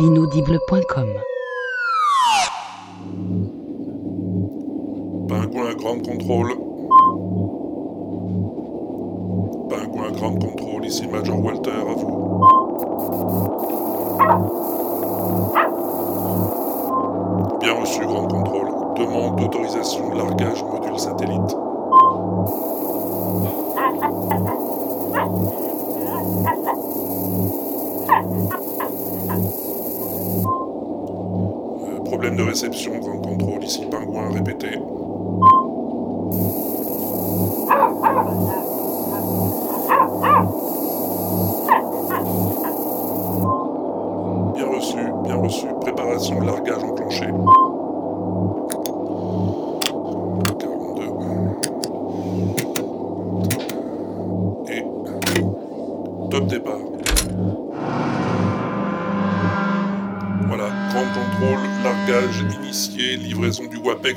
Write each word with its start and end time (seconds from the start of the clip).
l'inaudible.com. 0.00 1.08
Pingouin 5.28 5.74
Grand 5.74 6.00
Contrôle. 6.00 6.54
Pingouin 9.68 10.10
Grand 10.12 10.38
Contrôle, 10.38 10.86
ici 10.86 11.06
Major 11.06 11.38
Walter, 11.44 11.70
à 11.70 11.94
vous. 11.94 12.40
Bien 17.60 17.74
reçu, 17.74 18.00
Grand 18.06 18.26
Contrôle. 18.26 18.68
Demande 18.96 19.36
d'autorisation 19.36 20.14
largage 20.14 20.62
module 20.64 20.98
satellite. 20.98 21.56
Euh, 31.82 31.98
de 32.36 32.42
réception, 32.42 32.98
Grand 32.98 33.18
Contrôle, 33.18 33.64
ici 33.64 33.86
Pingouin, 33.90 34.32
répété. 34.32 34.78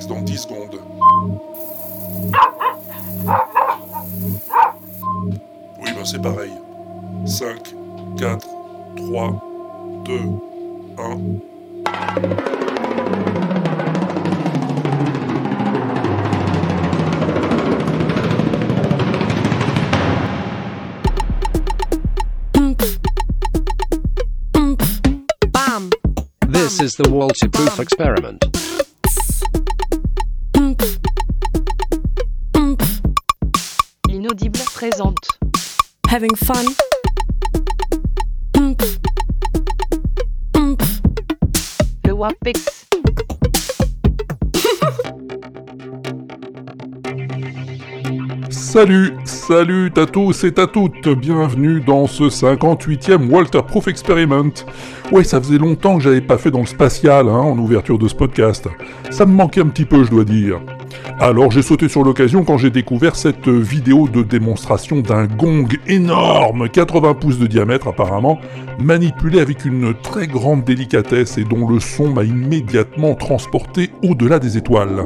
Dans 0.07 0.21
10 0.21 0.37
secondes. 0.37 0.79
Oui, 5.81 5.91
ben 5.93 6.05
c'est 6.05 6.21
pareil. 6.21 6.53
5, 7.25 7.75
4, 8.17 8.47
3, 8.95 9.41
2, 10.05 10.19
1. 10.97 11.17
Bam! 25.51 25.91
This 26.47 26.79
is 26.79 26.95
the 26.95 27.09
Walter 27.09 27.49
Proof 27.49 27.79
experiment. 27.79 28.52
Présente. 34.89 35.15
Having 36.09 36.35
fun? 36.35 36.65
Le 42.05 42.11
WAPEX. 42.11 42.87
Salut, 48.49 49.13
salut 49.23 49.91
à 49.95 50.05
tous 50.05 50.43
et 50.43 50.53
à 50.57 50.67
toutes, 50.67 51.07
bienvenue 51.07 51.79
dans 51.79 52.05
ce 52.05 52.23
58e 52.23 53.29
Walter 53.29 53.61
Proof 53.65 53.87
Experiment. 53.87 54.51
Ouais, 55.13 55.23
ça 55.23 55.39
faisait 55.39 55.59
longtemps 55.59 55.97
que 55.97 56.03
j'avais 56.03 56.19
pas 56.19 56.37
fait 56.37 56.51
dans 56.51 56.59
le 56.59 56.65
spatial, 56.65 57.29
hein, 57.29 57.39
en 57.39 57.57
ouverture 57.57 57.97
de 57.97 58.09
ce 58.09 58.15
podcast. 58.15 58.67
Ça 59.11 59.25
me 59.25 59.31
manquait 59.31 59.61
un 59.61 59.67
petit 59.67 59.85
peu, 59.85 60.03
je 60.03 60.09
dois 60.09 60.25
dire. 60.25 60.59
Alors 61.19 61.51
j'ai 61.51 61.61
sauté 61.61 61.87
sur 61.87 62.03
l'occasion 62.03 62.43
quand 62.43 62.57
j'ai 62.57 62.69
découvert 62.69 63.15
cette 63.15 63.47
vidéo 63.47 64.07
de 64.07 64.23
démonstration 64.23 64.99
d'un 64.99 65.25
gong 65.25 65.67
énorme, 65.87 66.67
80 66.69 67.13
pouces 67.13 67.39
de 67.39 67.47
diamètre 67.47 67.87
apparemment, 67.87 68.39
manipulé 68.79 69.39
avec 69.39 69.63
une 69.63 69.93
très 69.93 70.27
grande 70.27 70.63
délicatesse 70.63 71.37
et 71.37 71.43
dont 71.43 71.67
le 71.67 71.79
son 71.79 72.09
m'a 72.09 72.23
immédiatement 72.23 73.15
transporté 73.15 73.91
au-delà 74.03 74.39
des 74.39 74.57
étoiles. 74.57 75.05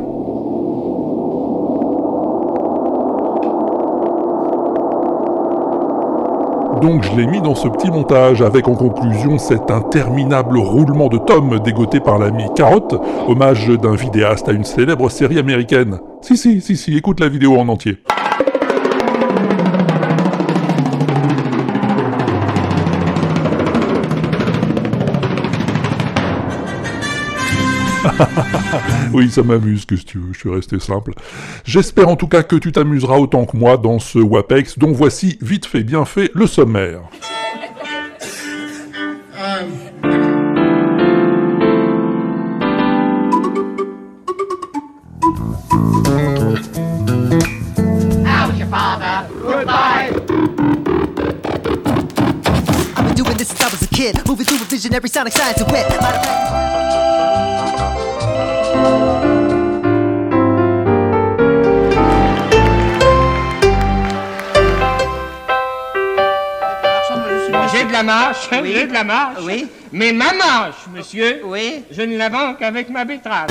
Donc 6.82 7.04
je 7.04 7.16
l'ai 7.16 7.26
mis 7.28 7.42
dans 7.42 7.56
ce 7.56 7.68
petit 7.68 7.90
montage 7.90 8.42
avec 8.42 8.68
en 8.68 8.76
conclusion 8.76 9.38
cet 9.38 9.72
interminable 9.72 10.58
roulement 10.58 11.08
de 11.08 11.18
tomes 11.18 11.60
dégoté 11.60 12.00
par 12.00 12.20
l'ami 12.20 12.44
Carotte, 12.56 12.96
hommage 13.28 13.68
d'un 13.68 13.96
vidéaste 13.96 14.48
à 14.48 14.52
une 14.52 14.64
célèbre 14.64 15.10
série 15.10 15.40
américaine. 15.40 16.00
Si 16.22 16.38
si 16.38 16.62
si 16.62 16.76
si, 16.76 16.96
écoute 16.96 17.20
la 17.20 17.30
vidéo 17.30 17.58
en 17.58 17.68
entier. 17.68 17.98
Oui, 29.14 29.30
ça 29.30 29.44
m'amuse, 29.44 29.86
que 29.86 29.96
tu 29.96 30.20
veux, 30.20 30.34
je 30.34 30.40
suis 30.40 30.50
resté 30.50 30.80
simple. 30.80 31.14
J'espère 31.66 32.08
en 32.10 32.16
tout 32.16 32.28
cas 32.28 32.44
que 32.44 32.56
tu 32.56 32.72
t'amuseras 32.72 33.18
autant 33.18 33.46
que 33.46 33.58
moi 33.58 33.78
dans 33.78 34.00
ce 34.00 34.20
WAPEX, 34.20 34.78
dont 34.80 34.92
voici, 34.92 35.38
vite 35.42 35.66
fait, 35.66 35.84
bien 35.84 36.06
fait, 36.06 36.32
le 36.34 36.48
sommaire. 36.48 37.02
J'ai 67.74 67.84
de 67.86 67.92
la 67.92 68.04
marche, 68.04 68.50
Oui. 68.52 68.72
j'ai 68.74 68.88
de 68.88 68.94
la 68.94 69.04
marche. 69.04 69.40
Oui. 69.44 69.68
Mais 69.92 70.14
ma 70.14 70.34
marche, 70.34 70.86
monsieur, 70.96 71.42
Oui. 71.46 71.84
je 71.92 72.02
ne 72.02 72.18
la 72.18 72.30
vends 72.30 72.54
qu'avec 72.56 72.90
ma 72.90 73.04
betterave. 73.06 73.50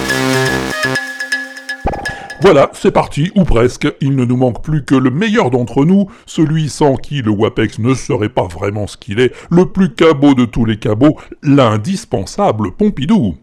Voilà, 2.43 2.71
c'est 2.75 2.91
parti, 2.93 3.31
ou 3.35 3.45
presque. 3.45 3.89
Il 4.01 4.15
ne 4.15 4.25
nous 4.25 4.37
manque 4.37 4.63
plus 4.63 4.85
que 4.85 4.95
le 4.95 5.11
meilleur 5.11 5.51
d'entre 5.51 5.85
nous, 5.85 6.07
celui 6.27 6.69
sans 6.69 6.97
qui 6.97 7.23
le 7.23 7.31
WAPEX 7.31 7.79
ne 7.79 7.95
serait 7.95 8.29
pas 8.29 8.47
vraiment 8.47 8.87
ce 8.87 8.97
qu'il 8.97 9.21
est, 9.21 9.33
le 9.51 9.67
plus 9.67 9.93
cabot 9.95 10.35
de 10.35 10.45
tous 10.45 10.65
les 10.65 10.79
cabots, 10.79 11.17
l'indispensable 11.43 12.73
Pompidou. 12.73 13.37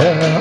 Bam! 0.00 0.40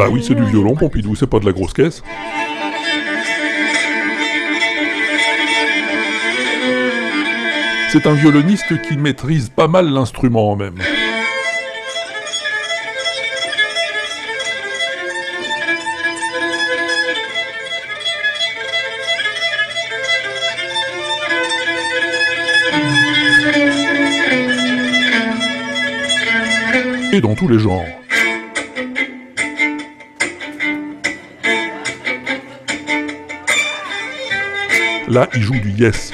Bah 0.00 0.08
oui, 0.10 0.24
c'est 0.26 0.34
du 0.34 0.46
violon, 0.46 0.74
Pompidou, 0.76 1.14
c'est 1.14 1.26
pas 1.26 1.40
de 1.40 1.44
la 1.44 1.52
grosse 1.52 1.74
caisse. 1.74 2.02
C'est 7.90 8.06
un 8.06 8.14
violoniste 8.14 8.80
qui 8.80 8.96
maîtrise 8.96 9.50
pas 9.50 9.68
mal 9.68 9.92
l'instrument 9.92 10.56
même. 10.56 10.78
Et 27.12 27.20
dans 27.20 27.34
tous 27.34 27.48
les 27.48 27.58
genres. 27.58 27.99
Là, 35.10 35.28
il 35.34 35.42
joue 35.42 35.58
du 35.58 35.72
yes. 35.72 36.12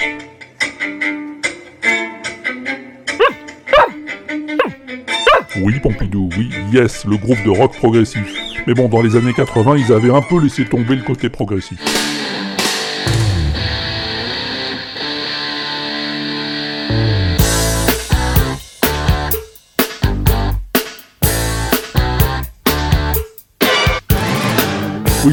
Oui, 5.60 5.78
Pompidou, 5.81 6.31
oui, 6.38 6.48
Yes, 6.72 7.04
le 7.04 7.19
groupe 7.19 7.43
de 7.44 7.50
rock 7.50 7.76
progressif. 7.76 8.26
Mais 8.66 8.72
bon, 8.72 8.88
dans 8.88 9.02
les 9.02 9.14
années 9.14 9.34
80, 9.34 9.76
ils 9.76 9.93
avaient 9.93 10.14
un 10.14 10.22
peu 10.22 10.40
laissé 10.40 10.64
tomber 10.64 10.96
le 10.96 11.02
côté 11.02 11.28
progressif. 11.28 11.78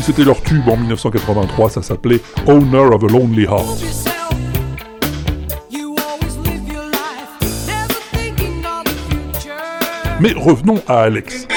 C'était 0.03 0.25
leur 0.25 0.41
tube 0.41 0.67
en 0.67 0.75
1983, 0.75 1.69
ça 1.69 1.81
s'appelait 1.81 2.19
Owner 2.45 2.77
of 2.77 3.03
a 3.03 3.07
Lonely 3.07 3.43
Heart. 3.43 3.83
Mais 10.19 10.33
revenons 10.33 10.81
à 10.87 11.03
Alex. 11.03 11.47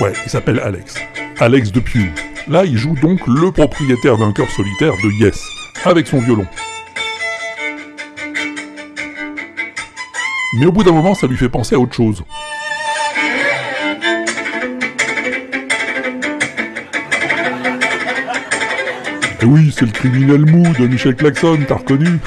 Ouais, 0.00 0.12
il 0.24 0.30
s'appelle 0.30 0.60
Alex. 0.60 0.94
Alex 1.40 1.72
de 1.72 1.80
Pew. 1.80 2.10
Là, 2.48 2.64
il 2.64 2.78
joue 2.78 2.94
donc 3.02 3.20
le 3.26 3.50
propriétaire 3.52 4.16
d'un 4.16 4.32
cœur 4.32 4.50
solitaire 4.50 4.94
de 5.04 5.10
Yes, 5.22 5.42
avec 5.84 6.06
son 6.06 6.20
violon. 6.20 6.46
Mais 10.58 10.64
au 10.66 10.72
bout 10.72 10.82
d'un 10.82 10.92
moment, 10.92 11.14
ça 11.14 11.26
lui 11.26 11.36
fait 11.36 11.50
penser 11.50 11.74
à 11.74 11.78
autre 11.78 11.94
chose. 11.94 12.22
Et 19.42 19.44
oui, 19.44 19.70
c'est 19.76 19.84
le 19.84 19.92
criminel 19.92 20.46
mou 20.46 20.62
de 20.78 20.86
Michel 20.86 21.14
Claxon, 21.14 21.58
t'as 21.68 21.74
reconnu 21.74 22.08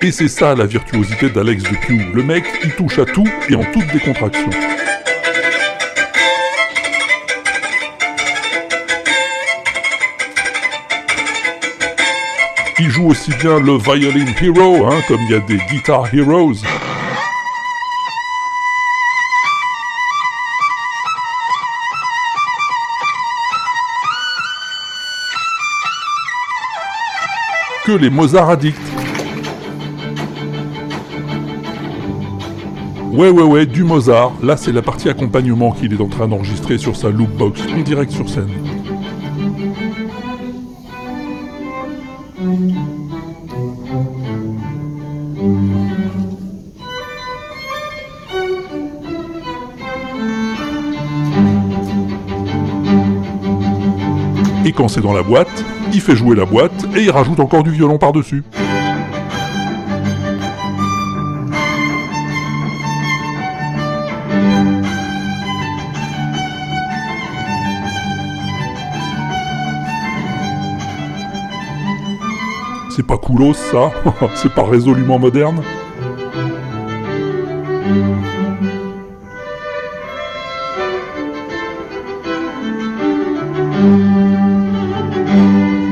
Et 0.00 0.10
c'est 0.10 0.28
ça 0.28 0.54
la 0.54 0.64
virtuosité 0.64 1.28
d'Alex 1.28 1.64
Dupuis. 1.64 2.00
Le 2.14 2.22
mec, 2.22 2.44
il 2.64 2.70
touche 2.70 2.98
à 2.98 3.04
tout 3.04 3.28
et 3.50 3.54
en 3.54 3.64
toute 3.72 3.86
décontraction. 3.92 4.48
Joue 12.98 13.10
aussi 13.10 13.30
bien 13.36 13.60
le 13.60 13.78
violin 13.78 14.26
hero, 14.42 14.86
hein, 14.86 15.00
comme 15.06 15.20
il 15.22 15.30
y 15.30 15.34
a 15.34 15.38
des 15.38 15.58
guitar 15.70 16.12
heroes. 16.12 16.54
Que 27.84 27.92
les 27.92 28.10
Mozart 28.10 28.50
addicts. 28.50 28.76
Ouais, 33.12 33.30
ouais, 33.30 33.42
ouais, 33.42 33.66
du 33.66 33.84
Mozart. 33.84 34.32
Là, 34.42 34.56
c'est 34.56 34.72
la 34.72 34.82
partie 34.82 35.08
accompagnement 35.08 35.70
qu'il 35.72 35.92
est 35.92 36.00
en 36.00 36.08
train 36.08 36.26
d'enregistrer 36.26 36.78
sur 36.78 36.96
sa 36.96 37.10
loopbox, 37.10 37.60
en 37.72 37.80
direct 37.80 38.10
sur 38.10 38.28
scène. 38.28 38.67
Quand 54.78 54.86
c'est 54.86 55.00
dans 55.00 55.12
la 55.12 55.24
boîte, 55.24 55.64
il 55.92 56.00
fait 56.00 56.14
jouer 56.14 56.36
la 56.36 56.44
boîte 56.44 56.86
et 56.94 57.02
il 57.02 57.10
rajoute 57.10 57.40
encore 57.40 57.64
du 57.64 57.72
violon 57.72 57.98
par-dessus. 57.98 58.44
C'est 72.94 73.04
pas 73.04 73.18
coolos 73.18 73.54
ça 73.54 73.90
C'est 74.36 74.54
pas 74.54 74.62
résolument 74.62 75.18
moderne 75.18 75.60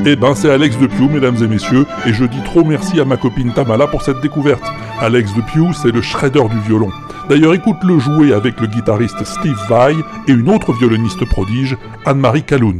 Eh 0.08 0.14
ben 0.14 0.36
c'est 0.36 0.48
Alex 0.48 0.78
de 0.78 0.86
Pew, 0.86 1.08
mesdames 1.10 1.36
et 1.42 1.48
messieurs, 1.48 1.84
et 2.06 2.12
je 2.12 2.24
dis 2.24 2.40
trop 2.44 2.62
merci 2.62 3.00
à 3.00 3.04
ma 3.04 3.16
copine 3.16 3.52
Tamala 3.52 3.88
pour 3.88 4.02
cette 4.02 4.20
découverte. 4.20 4.62
Alex 5.00 5.34
de 5.34 5.40
Pew, 5.40 5.74
c'est 5.74 5.90
le 5.90 6.00
shredder 6.00 6.44
du 6.48 6.60
violon. 6.60 6.90
D'ailleurs, 7.28 7.54
écoute-le 7.54 7.98
jouer 7.98 8.32
avec 8.32 8.60
le 8.60 8.68
guitariste 8.68 9.24
Steve 9.24 9.58
Vai 9.68 9.96
et 10.28 10.32
une 10.32 10.48
autre 10.48 10.72
violoniste 10.74 11.24
prodige, 11.24 11.76
Anne-Marie 12.04 12.44
Calhoun. 12.44 12.78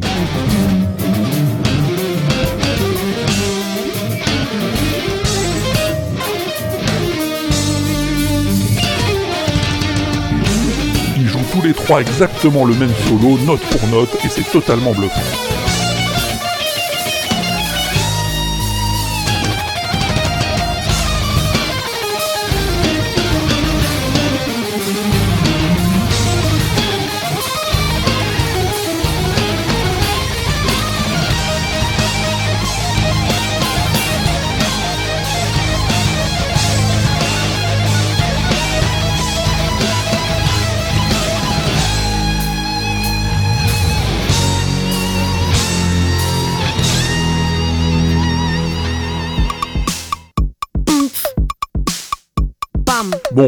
Ils 11.17 11.27
jouent 11.27 11.39
tous 11.53 11.67
les 11.67 11.75
trois 11.75 12.03
exactement 12.03 12.65
le 12.65 12.75
même 12.75 12.95
solo, 13.09 13.37
note 13.45 13.63
pour 13.63 13.89
note, 13.89 14.17
et 14.25 14.29
c'est 14.29 14.49
totalement 14.53 14.93
bluffant. 14.93 15.56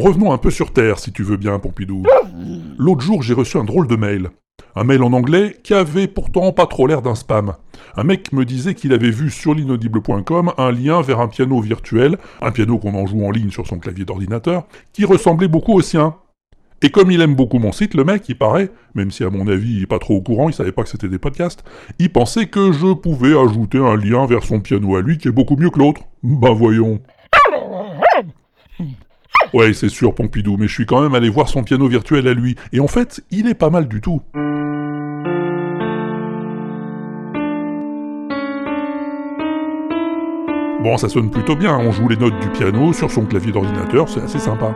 Revenons 0.09 0.33
un 0.33 0.39
peu 0.39 0.51
sur 0.51 0.73
Terre, 0.73 0.99
si 0.99 1.13
tu 1.13 1.23
veux 1.23 1.37
bien, 1.37 1.59
Pompidou. 1.59 2.03
L'autre 2.79 3.03
jour, 3.03 3.23
j'ai 3.23 3.35
reçu 3.35 3.59
un 3.59 3.65
drôle 3.65 3.87
de 3.87 3.97
mail. 3.97 4.31
Un 4.75 4.85
mail 4.85 5.03
en 5.03 5.13
anglais 5.13 5.57
qui 5.63 5.75
avait 5.75 6.09
pourtant 6.09 6.51
pas 6.53 6.67
trop 6.67 6.87
l'air 6.87 7.03
d'un 7.03 7.15
spam. 7.15 7.53
Un 7.95 8.05
mec 8.05 8.33
me 8.33 8.47
disait 8.47 8.75
qu'il 8.75 8.95
avait 8.95 9.11
vu 9.11 9.31
sur 9.31 9.55
l'inaudible.com 9.55 10.53
un 10.57 10.73
lien 10.73 11.03
vers 11.03 11.21
un 11.21 11.29
piano 11.29 11.61
virtuel, 11.61 12.17
un 12.41 12.51
piano 12.53 12.79
qu'on 12.79 12.95
en 12.95 13.07
joue 13.07 13.23
en 13.23 13.31
ligne 13.31 13.51
sur 13.51 13.67
son 13.67 13.79
clavier 13.79 14.07
d'ordinateur, 14.07 14.67
qui 14.95 15.05
ressemblait 15.05 15.47
beaucoup 15.47 15.75
au 15.75 15.83
sien. 15.83 16.15
Et 16.81 16.89
comme 16.89 17.11
il 17.11 17.21
aime 17.21 17.35
beaucoup 17.35 17.59
mon 17.59 17.73
site, 17.73 17.93
le 17.93 18.05
mec, 18.05 18.27
il 18.31 18.39
paraît, 18.39 18.71
même 18.95 19.11
si 19.11 19.25
à 19.25 19.31
mon 19.31 19.47
avis 19.47 19.77
il 19.77 19.83
est 19.83 19.87
pas 19.87 19.99
trop 19.99 20.17
au 20.17 20.23
courant, 20.23 20.49
il 20.49 20.55
savait 20.55 20.73
pas 20.73 20.85
que 20.85 20.89
c'était 20.89 21.09
des 21.09 21.19
podcasts, 21.19 21.65
il 21.99 22.11
pensait 22.11 22.47
que 22.47 22.73
je 22.73 22.95
pouvais 22.95 23.39
ajouter 23.39 23.79
un 23.79 23.97
lien 23.97 24.25
vers 24.25 24.45
son 24.45 24.61
piano 24.61 24.97
à 24.97 25.03
lui 25.03 25.19
qui 25.19 25.29
est 25.29 25.33
beaucoup 25.33 25.57
mieux 25.57 25.71
que 25.71 25.79
l'autre. 25.79 26.01
Ben 26.23 26.55
voyons. 26.55 26.99
Ouais, 29.55 29.73
c'est 29.73 29.89
sûr, 29.89 30.15
Pompidou, 30.15 30.57
mais 30.59 30.69
je 30.69 30.75
suis 30.75 30.87
quand 30.87 31.01
même 31.01 31.15
allé 31.15 31.31
voir 31.31 31.49
son 31.49 31.63
piano 31.63 31.89
virtuel 31.89 32.29
à 32.29 32.35
lui, 32.35 32.55
et 32.73 32.81
en 32.81 32.87
fait, 32.87 33.23
il 33.31 33.49
est 33.49 33.55
pas 33.55 33.71
mal 33.71 33.89
du 33.89 34.01
tout. 34.01 34.21
Bon, 40.83 40.97
ça 40.97 41.09
sonne 41.09 41.31
plutôt 41.31 41.57
bien, 41.57 41.77
on 41.77 41.91
joue 41.93 42.09
les 42.09 42.17
notes 42.17 42.39
du 42.41 42.49
piano 42.49 42.93
sur 42.93 43.11
son 43.11 43.25
clavier 43.25 43.53
d'ordinateur, 43.53 44.09
c'est 44.09 44.23
assez 44.23 44.39
sympa. 44.39 44.75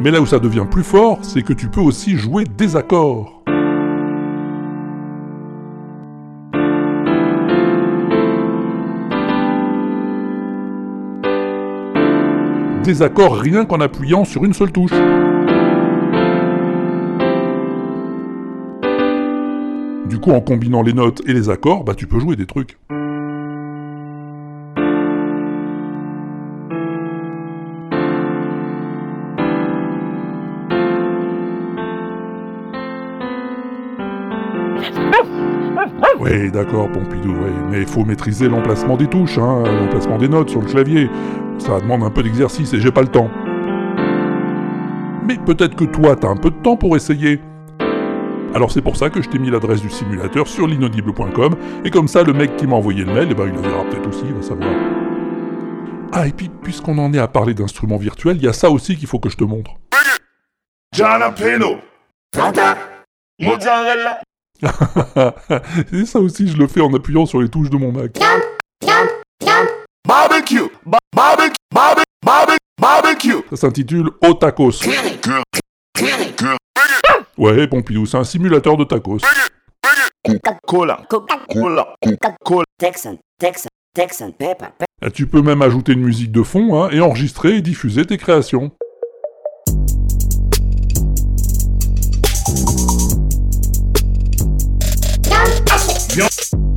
Mais 0.00 0.10
là 0.10 0.20
où 0.20 0.26
ça 0.26 0.40
devient 0.40 0.66
plus 0.68 0.82
fort, 0.82 1.18
c'est 1.22 1.42
que 1.42 1.52
tu 1.52 1.68
peux 1.68 1.80
aussi 1.80 2.16
jouer 2.16 2.44
des 2.44 2.76
accords. 2.76 3.41
des 12.82 13.02
accords 13.02 13.36
rien 13.36 13.64
qu'en 13.64 13.80
appuyant 13.80 14.24
sur 14.24 14.44
une 14.44 14.52
seule 14.52 14.72
touche. 14.72 14.92
Du 20.08 20.18
coup, 20.18 20.32
en 20.32 20.40
combinant 20.40 20.82
les 20.82 20.92
notes 20.92 21.22
et 21.26 21.32
les 21.32 21.48
accords, 21.48 21.84
bah, 21.84 21.94
tu 21.94 22.06
peux 22.06 22.18
jouer 22.18 22.36
des 22.36 22.46
trucs. 22.46 22.76
Oui, 36.20 36.50
d'accord, 36.52 36.88
Pompidou, 36.90 37.34
mais 37.70 37.80
il 37.80 37.86
faut 37.86 38.04
maîtriser 38.04 38.48
l'emplacement 38.48 38.96
des 38.96 39.06
touches, 39.06 39.38
hein, 39.38 39.64
l'emplacement 39.64 40.18
des 40.18 40.28
notes 40.28 40.50
sur 40.50 40.60
le 40.60 40.66
clavier. 40.66 41.10
Ça 41.66 41.78
demande 41.78 42.02
un 42.02 42.10
peu 42.10 42.24
d'exercice 42.24 42.72
et 42.74 42.80
j'ai 42.80 42.90
pas 42.90 43.02
le 43.02 43.08
temps. 43.08 43.30
Mais 45.24 45.36
peut-être 45.36 45.76
que 45.76 45.84
toi, 45.84 46.16
t'as 46.16 46.28
un 46.28 46.36
peu 46.36 46.50
de 46.50 46.56
temps 46.56 46.76
pour 46.76 46.96
essayer. 46.96 47.40
Alors 48.52 48.72
c'est 48.72 48.82
pour 48.82 48.96
ça 48.96 49.10
que 49.10 49.22
je 49.22 49.28
t'ai 49.28 49.38
mis 49.38 49.48
l'adresse 49.48 49.80
du 49.80 49.88
simulateur 49.88 50.48
sur 50.48 50.66
l'inaudible.com, 50.66 51.54
et 51.84 51.90
comme 51.90 52.08
ça, 52.08 52.24
le 52.24 52.32
mec 52.32 52.56
qui 52.56 52.66
m'a 52.66 52.74
envoyé 52.74 53.04
le 53.04 53.14
mail, 53.14 53.28
eh 53.30 53.34
ben, 53.34 53.46
il 53.46 53.52
le 53.54 53.60
verra 53.60 53.84
peut-être 53.84 54.08
aussi, 54.08 54.24
il 54.26 54.34
va 54.34 54.42
savoir. 54.42 54.70
Ah, 56.12 56.26
et 56.26 56.32
puis, 56.32 56.50
puisqu'on 56.62 56.98
en 56.98 57.14
est 57.14 57.18
à 57.18 57.28
parler 57.28 57.54
d'instruments 57.54 57.96
virtuels, 57.96 58.36
il 58.36 58.42
y 58.42 58.48
a 58.48 58.52
ça 58.52 58.68
aussi 58.68 58.96
qu'il 58.96 59.06
faut 59.06 59.20
que 59.20 59.30
je 59.30 59.36
te 59.36 59.44
montre. 59.44 59.70
Jalapeno. 60.92 61.78
Mozzarella. 63.40 64.20
et 65.92 66.04
ça 66.04 66.18
aussi, 66.18 66.48
je 66.48 66.56
le 66.56 66.66
fais 66.66 66.80
en 66.80 66.92
appuyant 66.92 67.24
sur 67.24 67.40
les 67.40 67.48
touches 67.48 67.70
de 67.70 67.76
mon 67.76 67.92
Mac. 67.92 68.18
Barbecue. 70.06 70.68
Ba- 70.84 70.98
barbecue. 71.14 71.54
Barbecue. 71.72 72.04
Barbecue. 72.24 72.56
Barbecue. 72.80 73.42
Ça 73.50 73.56
s'intitule 73.56 74.10
O 74.22 74.34
Tacos. 74.34 74.72
Ouais, 77.38 77.66
Pompidou, 77.68 78.06
c'est 78.06 78.16
un 78.16 78.24
simulateur 78.24 78.76
de 78.76 78.84
tacos. 78.84 79.18
Cola. 80.66 81.02
Cola. 81.08 81.94
Cola. 82.44 82.64
Texan, 82.78 83.16
Texan, 83.38 83.68
Texan 83.94 84.30
pepper, 84.32 84.66
pe- 84.78 84.84
Ah, 85.02 85.10
Tu 85.10 85.26
peux 85.26 85.42
même 85.42 85.62
ajouter 85.62 85.92
une 85.92 86.02
musique 86.02 86.32
de 86.32 86.42
fond 86.42 86.82
hein, 86.82 86.90
et 86.92 87.00
enregistrer 87.00 87.56
et 87.56 87.60
diffuser 87.62 88.04
tes 88.06 88.18
créations. 88.18 88.70
Viande 96.14 96.28
hachée. 96.28 96.71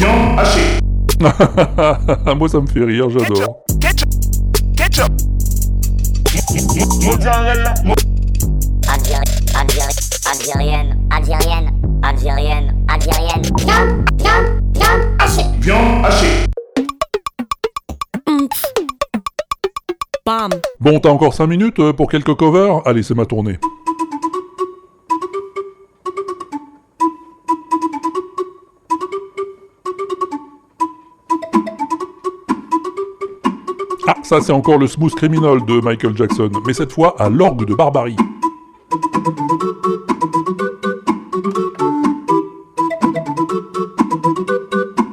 Moi, 2.36 2.48
ça 2.48 2.58
me 2.58 2.66
fait 2.66 2.82
rire, 2.84 3.10
j'adore. 3.10 3.58
Ketchup. 3.78 4.08
Ketchup. 4.74 5.12
Mozzarella. 7.04 7.74
Algérienne, 8.88 9.24
algérienne, 11.10 11.70
algérienne, 12.02 12.74
algérienne. 12.88 13.42
Viande, 13.58 14.06
viande, 14.18 14.46
viande 14.74 15.02
hachée. 15.18 15.44
Viande 15.60 16.06
hachée. 16.06 16.46
Bam. 20.24 20.50
Bon, 20.80 20.98
t'as 20.98 21.10
encore 21.10 21.34
5 21.34 21.46
minutes 21.46 21.78
euh, 21.80 21.92
pour 21.92 22.10
quelques 22.10 22.34
covers? 22.34 22.80
Allez, 22.86 23.02
c'est 23.02 23.14
ma 23.14 23.26
tournée. 23.26 23.58
Ça 34.30 34.40
c'est 34.40 34.52
encore 34.52 34.78
le 34.78 34.86
Smooth 34.86 35.16
Criminal 35.16 35.64
de 35.64 35.80
Michael 35.80 36.16
Jackson, 36.16 36.50
mais 36.64 36.72
cette 36.72 36.92
fois 36.92 37.16
à 37.18 37.28
l'orgue 37.28 37.66
de 37.66 37.74
Barbarie. 37.74 38.14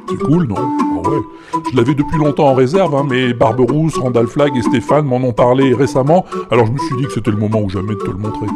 C'est 0.08 0.22
cool, 0.24 0.46
non? 0.46 0.54
Ah 0.56 1.08
ouais. 1.08 1.18
Je 1.72 1.76
l'avais 1.76 1.94
depuis 1.96 2.16
longtemps 2.16 2.50
en 2.50 2.54
réserve, 2.54 2.94
hein, 2.94 3.04
mais 3.10 3.32
Barberousse, 3.32 3.98
Randall 3.98 4.28
Flagg 4.28 4.56
et 4.56 4.62
Stéphane 4.62 5.04
m'en 5.04 5.16
ont 5.16 5.32
parlé 5.32 5.74
récemment, 5.74 6.24
alors 6.52 6.66
je 6.66 6.70
me 6.70 6.78
suis 6.78 6.96
dit 6.98 7.06
que 7.06 7.12
c'était 7.14 7.32
le 7.32 7.38
moment 7.38 7.60
ou 7.60 7.68
jamais 7.68 7.94
de 7.94 7.98
te 7.98 8.10
le 8.12 8.18
montrer. 8.18 8.46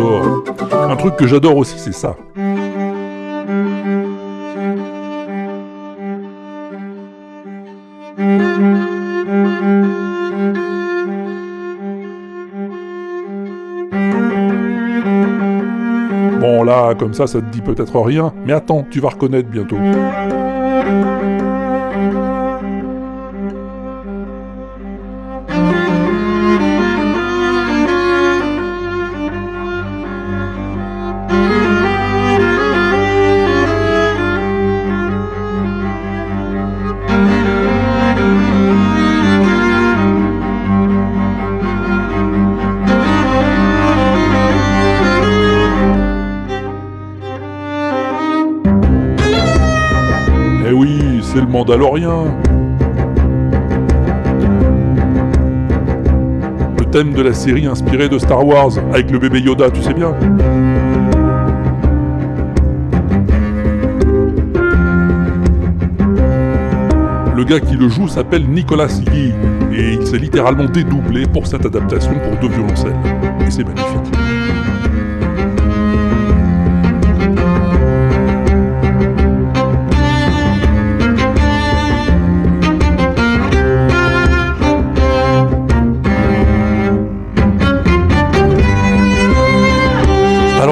Un 0.00 0.96
truc 0.96 1.16
que 1.16 1.26
j'adore 1.26 1.56
aussi, 1.56 1.78
c'est 1.78 1.92
ça. 1.92 2.16
Bon 16.40 16.62
là, 16.62 16.94
comme 16.94 17.14
ça, 17.14 17.26
ça 17.26 17.40
te 17.40 17.46
dit 17.46 17.60
peut-être 17.60 18.00
rien, 18.00 18.32
mais 18.46 18.52
attends, 18.52 18.86
tu 18.88 19.00
vas 19.00 19.08
reconnaître 19.08 19.48
bientôt. 19.48 19.76
Le 56.78 56.84
thème 56.90 57.12
de 57.14 57.22
la 57.22 57.32
série 57.32 57.66
inspirée 57.66 58.08
de 58.08 58.18
Star 58.18 58.44
Wars, 58.44 58.72
avec 58.92 59.10
le 59.12 59.18
bébé 59.20 59.40
Yoda, 59.40 59.70
tu 59.70 59.80
sais 59.82 59.94
bien. 59.94 60.12
Le 67.36 67.44
gars 67.44 67.60
qui 67.60 67.76
le 67.76 67.88
joue 67.88 68.08
s'appelle 68.08 68.48
Nicolas 68.48 68.88
Lee, 69.12 69.32
et 69.72 69.94
il 70.00 70.06
s'est 70.06 70.18
littéralement 70.18 70.64
dédoublé 70.64 71.26
pour 71.26 71.46
cette 71.46 71.64
adaptation 71.64 72.12
pour 72.14 72.36
deux 72.40 72.48
violoncelles. 72.52 72.96
Et 73.46 73.50
c'est 73.50 73.62
magnifique. 73.62 74.37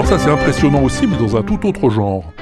Alors 0.07 0.21
ça 0.21 0.25
c'est 0.25 0.31
impressionnant 0.31 0.83
aussi, 0.83 1.05
mais 1.05 1.17
dans 1.17 1.37
un 1.37 1.43
tout 1.43 1.67
autre 1.67 1.91
genre. 1.91 2.33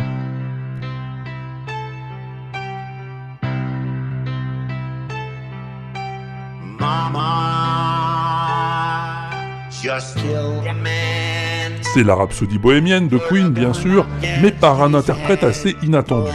C'est 11.94 12.02
la 12.02 12.14
rhapsodie 12.14 12.58
bohémienne 12.58 13.08
de 13.08 13.16
Queen, 13.16 13.48
bien 13.48 13.72
sûr, 13.72 14.06
mais 14.42 14.50
par 14.50 14.82
un 14.82 14.92
interprète 14.92 15.42
assez 15.42 15.74
inattendu. 15.82 16.32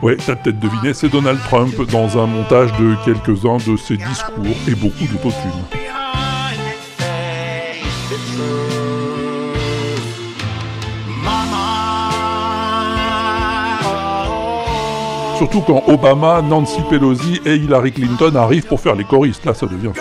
Ouais, 0.00 0.16
t'as 0.16 0.36
peut-être 0.36 0.60
deviné, 0.60 0.94
c'est 0.94 1.08
Donald 1.08 1.40
Trump 1.42 1.74
dans 1.90 2.22
un 2.22 2.26
montage 2.26 2.70
de 2.78 2.94
quelques-uns 3.04 3.56
de 3.56 3.76
ses 3.76 3.96
discours 3.96 4.56
et 4.68 4.74
beaucoup 4.76 5.04
d'autotune. 5.10 5.50
Surtout 15.36 15.60
quand 15.62 15.82
Obama, 15.88 16.42
Nancy 16.42 16.80
Pelosi 16.88 17.40
et 17.44 17.56
Hillary 17.56 17.92
Clinton 17.92 18.34
arrivent 18.36 18.66
pour 18.66 18.80
faire 18.80 18.94
les 18.94 19.04
choristes, 19.04 19.44
là 19.44 19.54
ça 19.54 19.66
devient 19.66 19.92
fou. 19.94 20.00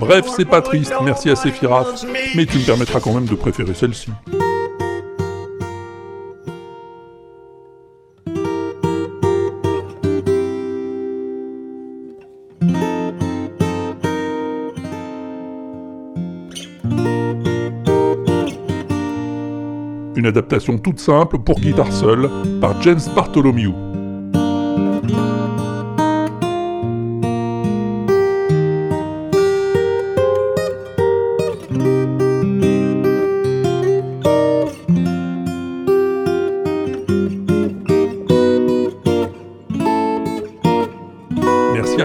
Bref, 0.00 0.26
c'est 0.34 0.46
pas 0.46 0.62
triste, 0.62 0.94
merci 1.04 1.28
à 1.30 1.36
Sephiroth, 1.36 2.06
mais 2.34 2.46
tu 2.46 2.58
me 2.58 2.64
permettras 2.64 3.00
quand 3.00 3.12
même 3.12 3.26
de 3.26 3.34
préférer 3.34 3.74
celle-ci. 3.74 4.10
une 20.16 20.26
adaptation 20.26 20.76
toute 20.76 20.98
simple 20.98 21.38
pour 21.38 21.58
guitare 21.60 21.90
seule 21.90 22.28
par 22.60 22.80
James 22.82 23.00
Bartholomew. 23.16 23.89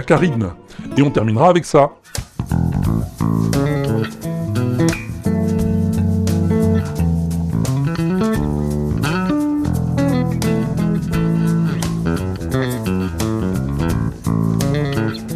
Karine. 0.06 0.50
Et 0.98 1.02
on 1.02 1.10
terminera 1.10 1.50
avec 1.50 1.66
ça. 1.66 1.92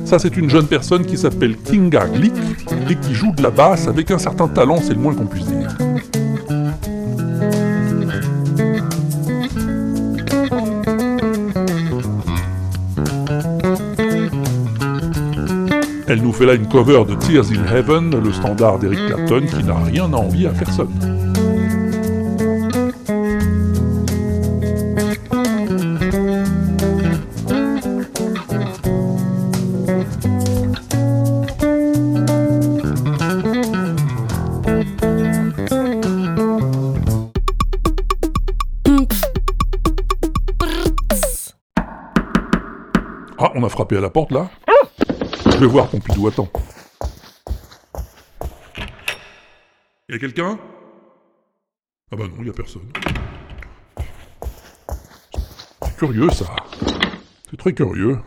Ça, 0.06 0.18
c'est 0.18 0.38
une 0.38 0.50
jeune 0.50 0.66
personne 0.66 1.06
qui 1.06 1.20
s'appelle 1.20 1.56
Kinga 1.56 2.08
Glick 2.08 2.34
et 2.90 2.96
qui 2.96 3.14
joue 3.14 3.32
de 3.32 3.44
la 3.44 3.52
basse 3.52 3.88
avec 3.88 4.10
un 4.10 4.18
certain 4.18 4.48
talent, 4.48 4.78
c'est 4.82 4.96
le 4.96 5.00
moins 5.00 5.14
qu'on 5.14 5.28
puisse 5.28 5.46
dire. 5.46 5.70
Elle 16.12 16.24
nous 16.24 16.34
fait 16.34 16.48
là 16.48 16.56
une 16.56 16.68
cover 16.68 17.06
de 17.08 17.14
Tears 17.14 17.52
in 17.52 17.72
Heaven, 17.72 18.10
le 18.10 18.34
standard 18.34 18.80
d'Eric 18.80 19.00
Clapton 19.06 19.46
qui 19.46 19.64
n'a 19.64 19.76
rien 19.76 20.12
à 20.12 20.18
envier 20.18 20.48
à 20.48 20.50
personne. 20.50 20.90
Ah, 43.38 43.52
on 43.54 43.64
a 43.64 43.70
frappé 43.70 43.96
à 43.96 44.02
la 44.02 44.10
porte 44.10 44.32
là? 44.32 44.50
Je 45.60 45.66
vais 45.66 45.72
voir 45.72 45.90
Pompidou, 45.90 46.26
attends. 46.26 46.48
Y 50.08 50.16
a 50.16 50.18
quelqu'un? 50.18 50.58
Ah 52.14 52.16
bah 52.16 52.24
non, 52.34 52.42
y 52.46 52.50
a 52.50 52.54
personne. 52.54 52.90
C'est 55.82 55.98
curieux 55.98 56.30
ça. 56.30 56.46
C'est 57.52 57.58
très 57.58 57.74
curieux. 57.74 58.20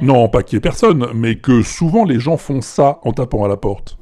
Non, 0.00 0.30
pas 0.30 0.42
qu'il 0.42 0.56
y 0.56 0.58
ait 0.58 0.60
personne, 0.60 1.06
mais 1.12 1.36
que 1.36 1.60
souvent 1.60 2.06
les 2.06 2.18
gens 2.18 2.38
font 2.38 2.62
ça 2.62 2.98
en 3.02 3.12
tapant 3.12 3.44
à 3.44 3.48
la 3.48 3.58
porte. 3.58 3.98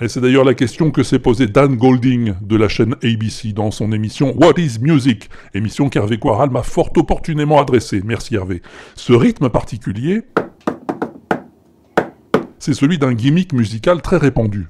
Et 0.00 0.08
c'est 0.08 0.20
d'ailleurs 0.20 0.44
la 0.44 0.54
question 0.54 0.90
que 0.90 1.04
s'est 1.04 1.20
posée 1.20 1.46
Dan 1.46 1.76
Golding 1.76 2.34
de 2.40 2.56
la 2.56 2.68
chaîne 2.68 2.96
ABC 3.04 3.52
dans 3.52 3.70
son 3.70 3.92
émission 3.92 4.34
What 4.36 4.54
is 4.58 4.78
Music 4.80 5.30
Émission 5.54 5.88
qu'Hervé 5.88 6.18
Quaral 6.18 6.50
m'a 6.50 6.64
fort 6.64 6.90
opportunément 6.96 7.60
adressée. 7.60 8.02
Merci 8.04 8.34
Hervé. 8.34 8.60
Ce 8.96 9.12
rythme 9.12 9.50
particulier, 9.50 10.22
c'est 12.58 12.74
celui 12.74 12.98
d'un 12.98 13.14
gimmick 13.14 13.52
musical 13.52 14.02
très 14.02 14.16
répandu. 14.16 14.66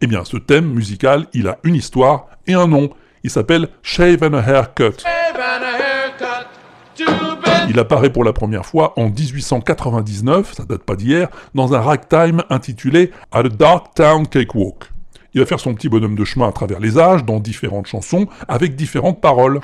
Eh 0.00 0.06
bien, 0.06 0.24
ce 0.24 0.38
thème 0.38 0.72
musical, 0.72 1.26
il 1.34 1.46
a 1.46 1.58
une 1.62 1.74
histoire 1.74 2.28
et 2.46 2.54
un 2.54 2.66
nom. 2.66 2.88
Il 3.22 3.28
s'appelle 3.28 3.68
Shave 3.82 4.22
and 4.22 4.32
a 4.32 4.40
Haircut. 4.40 5.04
Have 5.04 5.36
a 5.36 5.76
haircut. 5.76 7.29
Il 7.70 7.78
apparaît 7.78 8.10
pour 8.10 8.24
la 8.24 8.32
première 8.32 8.66
fois 8.66 8.94
en 8.96 9.08
1899, 9.10 10.54
ça 10.54 10.64
date 10.64 10.82
pas 10.82 10.96
d'hier, 10.96 11.28
dans 11.54 11.72
un 11.72 11.80
ragtime 11.80 12.42
intitulé 12.50 13.12
A 13.30 13.44
Dark 13.44 13.94
Town 13.94 14.26
Cakewalk. 14.26 14.90
Il 15.34 15.40
va 15.40 15.46
faire 15.46 15.60
son 15.60 15.72
petit 15.74 15.88
bonhomme 15.88 16.16
de 16.16 16.24
chemin 16.24 16.48
à 16.48 16.52
travers 16.52 16.80
les 16.80 16.98
âges, 16.98 17.24
dans 17.24 17.38
différentes 17.38 17.86
chansons, 17.86 18.26
avec 18.48 18.74
différentes 18.74 19.20
paroles. 19.20 19.60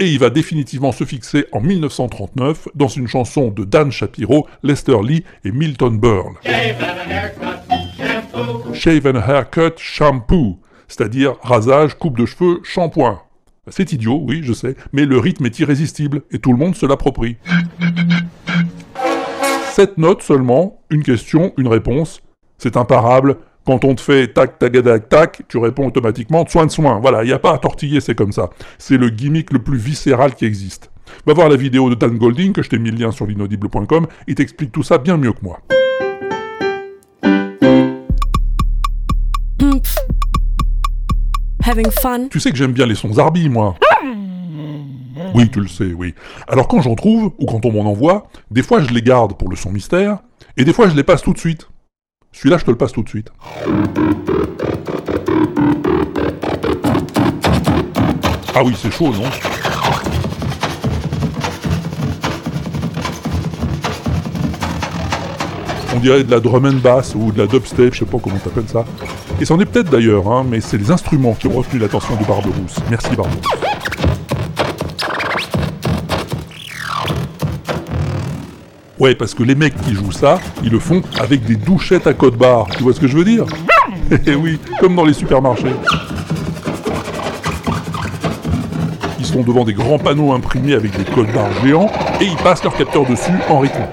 Et 0.00 0.08
il 0.08 0.18
va 0.18 0.30
définitivement 0.30 0.90
se 0.90 1.04
fixer 1.04 1.46
en 1.52 1.60
1939 1.60 2.66
dans 2.74 2.88
une 2.88 3.06
chanson 3.06 3.52
de 3.52 3.62
Dan 3.62 3.92
Shapiro, 3.92 4.48
Lester 4.64 4.98
Lee 5.04 5.22
et 5.44 5.52
Milton 5.52 6.00
Berle. 6.00 6.34
Shave 8.74 9.06
and 9.06 9.20
haircut, 9.24 9.76
shampoo, 9.76 10.58
c'est-à-dire 10.88 11.36
rasage, 11.42 11.94
coupe 11.94 12.18
de 12.18 12.26
cheveux, 12.26 12.58
shampoing. 12.64 13.20
C'est 13.70 13.92
idiot, 13.92 14.22
oui, 14.26 14.40
je 14.42 14.52
sais, 14.52 14.76
mais 14.92 15.04
le 15.04 15.18
rythme 15.18 15.46
est 15.46 15.58
irrésistible 15.58 16.22
et 16.30 16.38
tout 16.38 16.52
le 16.52 16.58
monde 16.58 16.74
se 16.74 16.86
l'approprie. 16.86 17.36
Sept 19.72 19.98
notes 19.98 20.22
seulement, 20.22 20.80
une 20.90 21.02
question, 21.02 21.52
une 21.56 21.68
réponse. 21.68 22.20
C'est 22.58 22.76
imparable. 22.76 23.36
Quand 23.64 23.84
on 23.84 23.94
te 23.94 24.00
fait 24.00 24.28
tac, 24.28 24.58
tagadac, 24.58 25.08
tac, 25.08 25.42
tu 25.46 25.58
réponds 25.58 25.86
automatiquement 25.86 26.46
soin 26.46 26.66
de 26.66 26.70
soin. 26.70 26.98
Voilà, 27.00 27.22
il 27.22 27.26
n'y 27.26 27.32
a 27.32 27.38
pas 27.38 27.52
à 27.52 27.58
tortiller, 27.58 28.00
c'est 28.00 28.14
comme 28.14 28.32
ça. 28.32 28.50
C'est 28.78 28.96
le 28.96 29.10
gimmick 29.10 29.52
le 29.52 29.58
plus 29.58 29.78
viscéral 29.78 30.34
qui 30.34 30.46
existe. 30.46 30.90
Va 31.26 31.34
voir 31.34 31.48
la 31.48 31.56
vidéo 31.56 31.90
de 31.90 31.94
Dan 31.94 32.16
Golding, 32.18 32.52
que 32.52 32.62
je 32.62 32.70
t'ai 32.70 32.78
mis 32.78 32.90
le 32.90 32.96
lien 32.96 33.12
sur 33.12 33.26
l'inaudible.com, 33.26 34.06
il 34.26 34.34
t'explique 34.34 34.72
tout 34.72 34.82
ça 34.82 34.98
bien 34.98 35.16
mieux 35.16 35.32
que 35.32 35.42
moi. 35.42 35.60
Tu 42.28 42.40
sais 42.40 42.50
que 42.50 42.56
j'aime 42.56 42.72
bien 42.72 42.86
les 42.86 42.94
sons 42.94 43.12
Zarbi, 43.12 43.48
moi. 43.48 43.74
Oui, 45.34 45.50
tu 45.50 45.60
le 45.60 45.68
sais, 45.68 45.92
oui. 45.92 46.14
Alors 46.48 46.68
quand 46.68 46.80
j'en 46.80 46.94
trouve, 46.94 47.32
ou 47.38 47.46
quand 47.46 47.64
on 47.66 47.72
m'en 47.72 47.90
envoie, 47.90 48.28
des 48.50 48.62
fois 48.62 48.80
je 48.80 48.88
les 48.92 49.02
garde 49.02 49.36
pour 49.36 49.50
le 49.50 49.56
son 49.56 49.70
mystère, 49.70 50.18
et 50.56 50.64
des 50.64 50.72
fois 50.72 50.88
je 50.88 50.94
les 50.94 51.02
passe 51.02 51.22
tout 51.22 51.32
de 51.32 51.38
suite. 51.38 51.68
Celui-là, 52.32 52.58
je 52.58 52.64
te 52.64 52.70
le 52.70 52.76
passe 52.76 52.92
tout 52.92 53.02
de 53.02 53.08
suite. 53.08 53.32
Ah 58.54 58.62
oui, 58.64 58.74
c'est 58.76 58.90
chaud, 58.90 59.12
non? 59.12 59.22
On 65.94 66.00
dirait 66.00 66.22
de 66.22 66.30
la 66.30 66.38
drum 66.38 66.66
and 66.66 66.80
bass 66.82 67.14
ou 67.14 67.32
de 67.32 67.38
la 67.38 67.46
dubstep, 67.46 67.94
je 67.94 68.00
sais 68.00 68.04
pas 68.04 68.18
comment 68.22 68.38
t'appelles 68.38 68.68
ça. 68.68 68.84
Et 69.40 69.44
c'en 69.44 69.58
est 69.60 69.66
peut-être 69.66 69.90
d'ailleurs, 69.90 70.26
hein, 70.30 70.44
mais 70.48 70.60
c'est 70.60 70.78
les 70.78 70.90
instruments 70.90 71.34
qui 71.34 71.46
ont 71.46 71.52
retenu 71.52 71.78
l'attention 71.78 72.16
de 72.16 72.24
Barberousse. 72.24 72.76
Merci 72.90 73.14
Barberousse. 73.14 73.44
Ouais, 78.98 79.14
parce 79.14 79.32
que 79.32 79.44
les 79.44 79.54
mecs 79.54 79.80
qui 79.82 79.94
jouent 79.94 80.10
ça, 80.10 80.40
ils 80.64 80.72
le 80.72 80.80
font 80.80 81.02
avec 81.20 81.44
des 81.44 81.54
douchettes 81.54 82.08
à 82.08 82.14
code 82.14 82.34
barre. 82.36 82.66
Tu 82.76 82.82
vois 82.82 82.92
ce 82.92 82.98
que 82.98 83.06
je 83.06 83.16
veux 83.16 83.24
dire? 83.24 83.44
Eh 84.26 84.34
oui, 84.34 84.58
comme 84.80 84.96
dans 84.96 85.04
les 85.04 85.12
supermarchés. 85.12 85.74
Ils 89.18 89.26
sont 89.26 89.42
devant 89.42 89.64
des 89.64 89.74
grands 89.74 89.98
panneaux 89.98 90.32
imprimés 90.32 90.74
avec 90.74 90.96
des 90.96 91.04
codes 91.04 91.30
barres 91.32 91.52
géants 91.62 91.90
et 92.20 92.24
ils 92.24 92.36
passent 92.36 92.64
leur 92.64 92.74
capteur 92.74 93.04
dessus 93.06 93.32
en 93.48 93.58
rythme. 93.60 93.84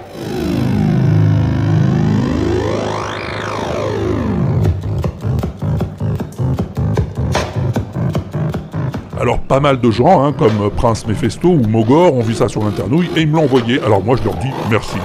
Alors 9.25 9.39
pas 9.39 9.59
mal 9.59 9.81
de 9.81 9.89
gens, 9.89 10.23
hein, 10.23 10.33
comme 10.33 10.69
Prince 10.69 11.07
Mephisto 11.07 11.47
ou 11.47 11.67
Mogor, 11.67 12.13
ont 12.13 12.21
vu 12.21 12.35
ça 12.35 12.47
sur 12.47 12.63
l'internouille 12.63 13.09
et 13.15 13.21
ils 13.21 13.27
me 13.27 13.37
l'ont 13.37 13.45
envoyé. 13.45 13.81
Alors 13.81 14.03
moi 14.03 14.15
je 14.17 14.23
leur 14.23 14.35
dis 14.35 14.51
merci. 14.69 14.97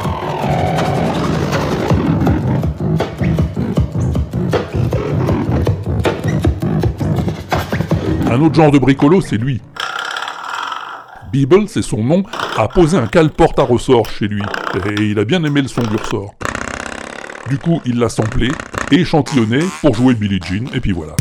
Un 8.30 8.42
autre 8.42 8.54
genre 8.56 8.70
de 8.70 8.78
bricolo, 8.78 9.22
c'est 9.22 9.38
lui. 9.38 9.62
Beeble, 11.32 11.66
c'est 11.66 11.80
son 11.80 12.04
nom, 12.04 12.22
a 12.58 12.68
posé 12.68 12.98
un 12.98 13.06
cale-porte 13.06 13.58
à 13.58 13.62
ressort 13.62 14.10
chez 14.10 14.28
lui. 14.28 14.42
Et 14.98 15.02
il 15.02 15.18
a 15.18 15.24
bien 15.24 15.42
aimé 15.44 15.62
le 15.62 15.68
son 15.68 15.80
du 15.80 15.96
ressort. 15.96 16.34
Du 17.48 17.56
coup, 17.56 17.80
il 17.86 17.98
l'a 17.98 18.10
samplé 18.10 18.50
échantillonné 18.90 19.60
pour 19.80 19.94
jouer 19.94 20.12
Billie 20.12 20.40
Jean, 20.46 20.66
et 20.74 20.80
puis 20.80 20.92
voilà. 20.92 21.14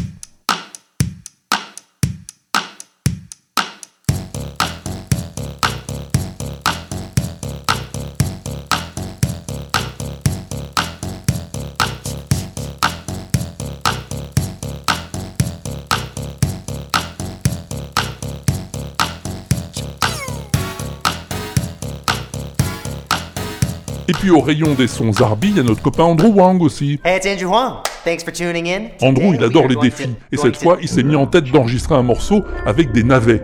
Puis 24.20 24.32
au 24.32 24.42
rayon 24.42 24.74
des 24.74 24.88
sons 24.88 25.14
Zarbi, 25.14 25.50
il 25.50 25.58
y 25.58 25.60
a 25.62 25.64
notre 25.64 25.82
copain 25.82 26.04
Andrew 26.04 26.28
Wang 26.28 26.62
aussi. 26.62 27.00
Hey, 27.06 27.18
it's 27.18 27.26
Andrew 27.26 27.48
Huang. 27.48 27.78
Thanks 28.04 28.24
for 28.24 28.34
tuning 28.34 28.68
in. 28.68 28.90
Andrew, 29.02 29.34
il 29.34 29.44
adore 29.44 29.68
les 29.68 29.78
défis. 29.78 30.10
Et 30.32 30.38
cette 30.38 30.58
fois, 30.58 30.78
il 30.82 30.90
s'est 30.90 31.04
mis 31.04 31.16
en 31.16 31.26
tête 31.26 31.50
d'enregistrer 31.52 31.96
un 31.96 32.04
morceau 32.04 32.44
avec 32.66 32.92
des 32.92 33.04
navets. 33.04 33.42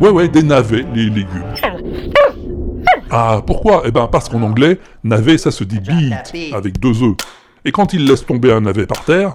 Ouais, 0.00 0.08
ouais, 0.08 0.28
des 0.28 0.42
navets, 0.42 0.84
les 0.94 1.10
légumes. 1.10 1.54
Ah, 3.10 3.42
pourquoi? 3.46 3.82
Eh 3.86 3.90
ben, 3.90 4.08
parce 4.10 4.28
qu'en 4.28 4.42
anglais, 4.42 4.78
navet, 5.04 5.38
ça 5.38 5.50
se 5.50 5.64
dit 5.64 5.80
beat, 5.80 6.54
avec 6.54 6.78
deux 6.78 7.04
E. 7.04 7.14
Et 7.64 7.72
quand 7.72 7.92
il 7.92 8.06
laisse 8.06 8.24
tomber 8.24 8.52
un 8.52 8.62
navet 8.62 8.86
par 8.86 9.04
terre, 9.04 9.34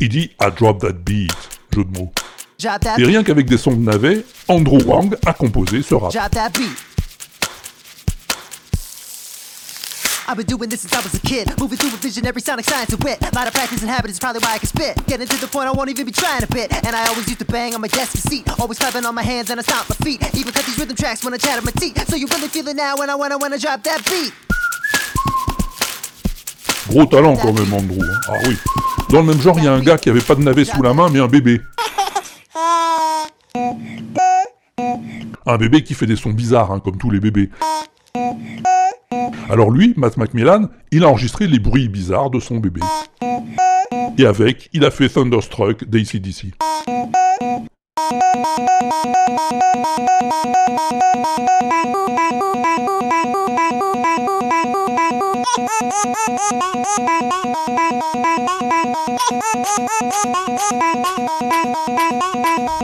il 0.00 0.08
dit 0.08 0.30
I 0.40 0.46
drop 0.58 0.80
that 0.80 0.92
beat. 1.04 1.32
Jeu 1.74 1.84
de 1.84 1.98
mots. 1.98 2.12
Et 2.98 3.04
rien 3.04 3.22
qu'avec 3.22 3.46
des 3.46 3.56
sons 3.56 3.72
de 3.72 3.82
navets, 3.82 4.24
Andrew 4.48 4.78
Wang 4.86 5.16
a 5.24 5.32
composé 5.32 5.80
ce 5.80 5.94
rap. 5.94 6.12
I've 10.30 10.36
been 10.36 10.46
doing 10.46 10.68
this 10.70 10.82
since 10.82 10.94
I 10.94 11.02
was 11.02 11.12
a 11.12 11.18
kid, 11.26 11.50
moving 11.58 11.76
through 11.76 11.90
with 11.90 12.02
visionary 12.02 12.40
sonic 12.40 12.64
science 12.64 12.92
and 12.92 13.02
wit. 13.02 13.20
lot 13.34 13.48
of 13.48 13.52
practice 13.52 13.82
and 13.82 13.90
habit 13.90 14.12
is 14.12 14.20
probably 14.20 14.38
why 14.38 14.54
I 14.54 14.58
can 14.58 14.68
spit. 14.68 14.94
Getting 15.08 15.26
to 15.26 15.36
the 15.40 15.48
point 15.48 15.66
I 15.66 15.72
won't 15.72 15.90
even 15.90 16.06
be 16.06 16.12
trying 16.12 16.42
to 16.42 16.46
bit. 16.46 16.70
And 16.86 16.94
I 16.94 17.08
always 17.08 17.26
used 17.26 17.40
to 17.40 17.44
bang 17.44 17.74
on 17.74 17.80
my 17.80 17.88
desk 17.88 18.14
and 18.14 18.22
seat, 18.22 18.60
always 18.60 18.78
clapping 18.78 19.04
on 19.04 19.12
my 19.12 19.24
hands 19.24 19.50
and 19.50 19.58
I 19.58 19.64
stomp 19.64 19.90
my 19.90 19.96
feet. 19.96 20.22
Even 20.38 20.52
cut 20.52 20.64
these 20.66 20.78
rhythm 20.78 20.94
tracks 20.94 21.24
when 21.24 21.34
I 21.34 21.36
chat 21.36 21.58
my 21.64 21.72
teeth. 21.72 22.08
So 22.08 22.14
you 22.14 22.28
really 22.28 22.46
feel 22.46 22.68
it 22.68 22.76
now 22.76 22.94
when 22.96 23.10
I 23.10 23.16
when 23.16 23.32
I 23.52 23.58
drop 23.58 23.82
that 23.82 24.04
beat. 24.08 24.32
Gros 26.86 27.06
talent 27.06 27.34
quand 27.42 27.52
même, 27.52 27.74
Andrew. 27.74 27.98
hein. 28.00 28.20
Ah 28.28 28.38
oui. 28.46 28.56
Dans 29.08 29.22
le 29.22 29.24
même 29.34 29.42
genre, 29.42 29.58
il 29.58 29.64
y 29.64 29.68
a 29.68 29.72
un 29.72 29.80
gars 29.80 29.98
qui 29.98 30.10
avait 30.10 30.20
pas 30.20 30.36
de 30.36 30.42
navet 30.42 30.64
sous 30.64 30.80
la 30.80 30.94
main, 30.94 31.08
mais 31.08 31.18
un 31.18 31.26
bébé. 31.26 31.60
Un 35.44 35.56
bébé 35.56 35.82
qui 35.82 35.94
fait 35.94 36.06
des 36.06 36.14
sons 36.14 36.30
bizarres, 36.30 36.70
hein, 36.70 36.78
comme 36.78 36.98
tous 36.98 37.10
les 37.10 37.18
bébés. 37.18 37.50
Alors 39.48 39.72
lui, 39.72 39.94
Matt 39.96 40.16
Macmillan, 40.16 40.68
il 40.92 41.02
a 41.02 41.08
enregistré 41.08 41.48
les 41.48 41.58
bruits 41.58 41.88
bizarres 41.88 42.30
de 42.30 42.38
son 42.38 42.58
bébé. 42.58 42.80
Et 44.16 44.24
avec, 44.24 44.68
il 44.72 44.84
a 44.84 44.92
fait 44.92 45.08
Thunderstruck 45.08 45.84
d'ACDC. 45.84 46.54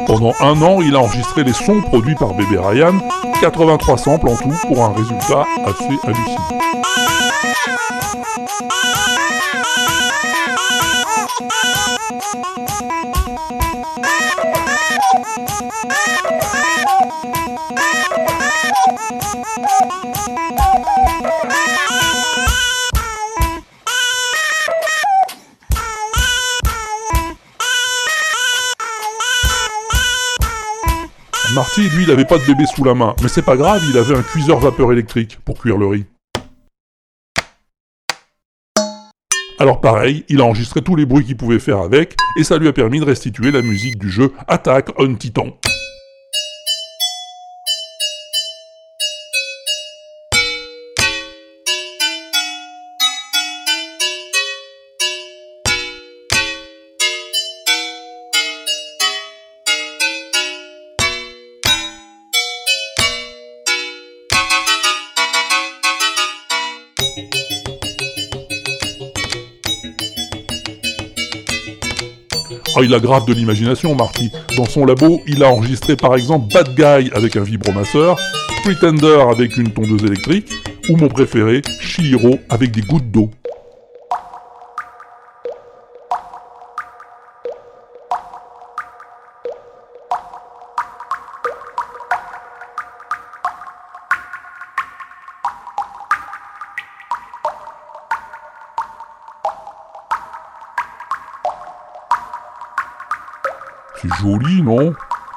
Pendant 0.07 0.33
un 0.41 0.61
an, 0.63 0.81
il 0.81 0.97
a 0.97 1.01
enregistré 1.01 1.45
les 1.45 1.53
sons 1.53 1.81
produits 1.83 2.17
par 2.17 2.35
Bébé 2.35 2.59
Ryan, 2.59 2.95
83 3.41 3.99
samples 3.99 4.29
en 4.29 4.37
tout 4.37 4.53
pour 4.67 4.85
un 4.85 4.93
résultat 4.93 5.47
assez 5.65 5.97
hallucinant. 6.03 6.49
Marty, 31.55 31.89
lui, 31.89 32.05
il 32.05 32.11
avait 32.11 32.27
pas 32.27 32.37
de 32.39 32.45
bébé 32.45 32.65
sous 32.67 32.85
la 32.85 32.95
main, 32.95 33.15
mais 33.23 33.29
c'est 33.29 33.41
pas 33.41 33.57
grave, 33.57 33.83
il 33.89 33.97
avait 33.97 34.15
un 34.15 34.23
cuiseur 34.23 34.59
vapeur 34.59 34.93
électrique 34.93 35.39
pour 35.45 35.59
cuire 35.59 35.79
le 35.79 35.87
riz. 35.87 36.07
Alors 39.59 39.81
pareil, 39.81 40.25
il 40.29 40.41
a 40.43 40.45
enregistré 40.45 40.83
tous 40.83 40.97
les 40.97 41.07
bruits 41.07 41.25
qu'il 41.25 41.37
pouvait 41.37 41.59
faire 41.59 41.79
avec, 41.79 42.15
et 42.39 42.45
ça 42.45 42.59
lui 42.59 42.69
a 42.69 42.75
permis 42.75 43.01
de 43.01 43.07
restituer 43.07 43.51
la 43.51 43.63
musique 43.63 43.99
du 43.99 44.11
jeu 44.11 44.33
Attack 44.49 44.91
on 44.99 45.15
Titan. 45.15 45.47
Ah, 72.79 72.83
il 72.83 72.93
a 72.93 73.01
grave 73.01 73.25
de 73.25 73.33
l'imagination, 73.33 73.95
Marty. 73.95 74.31
Dans 74.59 74.67
son 74.67 74.85
labo, 74.85 75.23
il 75.27 75.43
a 75.43 75.49
enregistré 75.49 75.97
par 75.97 76.15
exemple 76.15 76.53
Bad 76.53 76.75
Guy 76.75 77.11
avec 77.15 77.35
un 77.37 77.43
vibromasseur, 77.43 78.19
Pretender 78.65 79.25
avec 79.31 79.57
une 79.57 79.71
tondeuse 79.71 80.05
électrique, 80.05 80.51
ou 80.91 80.97
mon 80.99 81.09
préféré, 81.09 81.63
Shihiro 81.81 82.39
avec 82.51 82.73
des 82.73 82.83
gouttes 82.83 83.11
d'eau. 83.11 83.31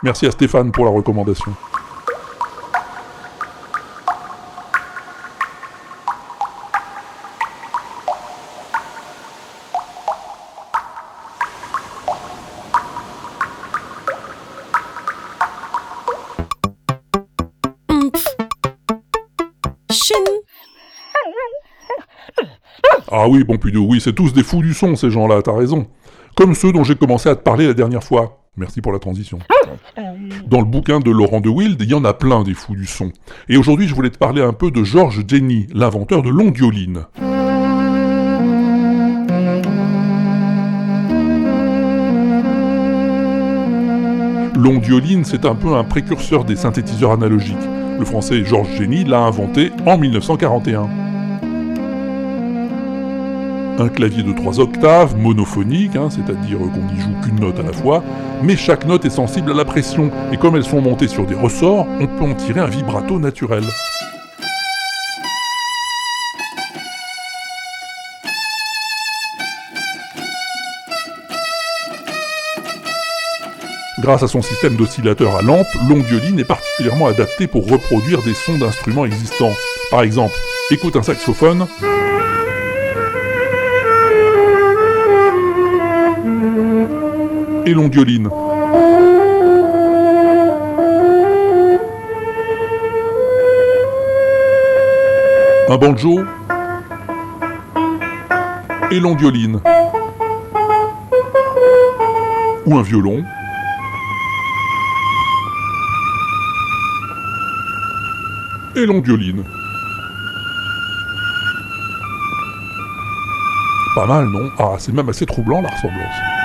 Merci 0.03 0.25
à 0.25 0.31
Stéphane 0.31 0.71
pour 0.71 0.85
la 0.85 0.91
recommandation. 0.91 1.53
Ah 23.11 23.27
oui, 23.27 23.43
Pompidou, 23.43 23.85
oui, 23.89 23.99
c'est 23.99 24.13
tous 24.13 24.31
des 24.33 24.43
fous 24.43 24.61
du 24.61 24.73
son, 24.73 24.95
ces 24.95 25.09
gens-là, 25.09 25.41
t'as 25.41 25.55
raison. 25.55 25.87
Comme 26.35 26.55
ceux 26.55 26.71
dont 26.71 26.83
j'ai 26.83 26.95
commencé 26.95 27.27
à 27.27 27.35
te 27.35 27.41
parler 27.41 27.67
la 27.67 27.73
dernière 27.73 28.03
fois. 28.03 28.38
Merci 28.59 28.81
pour 28.81 28.91
la 28.91 28.99
transition. 28.99 29.39
Dans 30.45 30.59
le 30.59 30.65
bouquin 30.65 30.99
de 30.99 31.09
Laurent 31.09 31.39
de 31.39 31.47
Wild, 31.47 31.81
il 31.81 31.89
y 31.89 31.93
en 31.93 32.03
a 32.03 32.13
plein 32.13 32.43
des 32.43 32.53
fous 32.53 32.75
du 32.75 32.85
son. 32.85 33.13
Et 33.47 33.55
aujourd'hui, 33.55 33.87
je 33.87 33.95
voulais 33.95 34.09
te 34.09 34.17
parler 34.17 34.41
un 34.41 34.51
peu 34.51 34.69
de 34.69 34.83
George 34.83 35.23
Jenny, 35.25 35.67
l'inventeur 35.73 36.21
de 36.21 36.29
l'ondioline. 36.29 37.05
L'ondioline, 44.57 45.23
c'est 45.23 45.45
un 45.45 45.55
peu 45.55 45.75
un 45.75 45.85
précurseur 45.85 46.43
des 46.43 46.57
synthétiseurs 46.57 47.11
analogiques. 47.11 47.55
Le 47.97 48.03
français 48.03 48.43
Georges 48.43 48.75
Jenny 48.77 49.05
l'a 49.05 49.21
inventé 49.21 49.71
en 49.85 49.97
1941. 49.97 51.08
Un 53.79 53.87
clavier 53.87 54.23
de 54.23 54.33
3 54.33 54.59
octaves, 54.59 55.15
monophonique, 55.15 55.95
hein, 55.95 56.09
c'est-à-dire 56.09 56.57
qu'on 56.57 56.93
n'y 56.93 56.99
joue 56.99 57.15
qu'une 57.23 57.39
note 57.39 57.57
à 57.59 57.63
la 57.63 57.71
fois, 57.71 58.03
mais 58.43 58.57
chaque 58.57 58.85
note 58.85 59.05
est 59.05 59.09
sensible 59.09 59.51
à 59.51 59.53
la 59.53 59.63
pression, 59.63 60.11
et 60.33 60.37
comme 60.37 60.57
elles 60.57 60.65
sont 60.65 60.81
montées 60.81 61.07
sur 61.07 61.25
des 61.25 61.33
ressorts, 61.33 61.87
on 62.01 62.05
peut 62.05 62.25
en 62.25 62.33
tirer 62.33 62.59
un 62.59 62.67
vibrato 62.67 63.19
naturel. 63.19 63.63
Grâce 74.01 74.23
à 74.23 74.27
son 74.27 74.41
système 74.41 74.75
d'oscillateur 74.75 75.37
à 75.37 75.41
lampe, 75.41 75.67
l'ondioline 75.87 76.37
est 76.37 76.43
particulièrement 76.43 77.07
adaptée 77.07 77.47
pour 77.47 77.69
reproduire 77.69 78.21
des 78.23 78.33
sons 78.33 78.57
d'instruments 78.57 79.05
existants. 79.05 79.53
Par 79.89 80.01
exemple, 80.01 80.35
écoute 80.69 80.97
un 80.97 81.03
saxophone. 81.03 81.65
Et 87.69 87.73
l'ondioline. 87.75 88.27
Un 95.69 95.77
banjo. 95.77 96.21
Et 98.89 98.99
l'ondioline. 98.99 99.61
Ou 102.65 102.75
un 102.75 102.81
violon. 102.81 103.23
et 108.75 108.85
l'ondioline. 108.87 109.43
Pas 113.93 114.07
mal, 114.07 114.25
non? 114.29 114.49
Ah, 114.57 114.75
c'est 114.79 114.91
même 114.91 115.09
assez 115.09 115.27
troublant 115.27 115.61
la 115.61 115.69
ressemblance. 115.69 116.38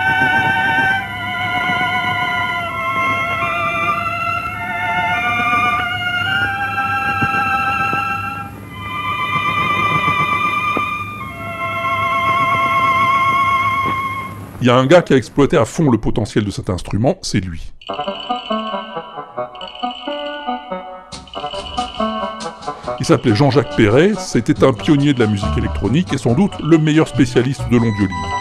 Il 14.65 14.69
y 14.69 14.71
a 14.71 14.77
un 14.77 14.87
gars 14.87 15.03
qui 15.03 15.13
a 15.13 15.19
exploité 15.19 15.59
à 15.59 15.67
fond 15.67 15.91
le 15.91 15.99
potentiel 15.99 16.43
de 16.43 16.51
cet 16.51 16.71
instrument, 16.71 17.19
c'est 17.21 17.39
lui. 17.39 17.71
Il 22.99 23.05
s'appelait 23.05 23.35
Jean-Jacques 23.35 23.77
Perret, 23.77 24.13
c'était 24.17 24.65
un 24.65 24.73
pionnier 24.73 25.13
de 25.13 25.21
la 25.21 25.27
musique 25.27 25.55
électronique 25.59 26.15
et 26.15 26.17
sans 26.17 26.33
doute 26.33 26.53
le 26.63 26.79
meilleur 26.79 27.09
spécialiste 27.09 27.61
de 27.71 27.77
l'ondioline. 27.77 28.34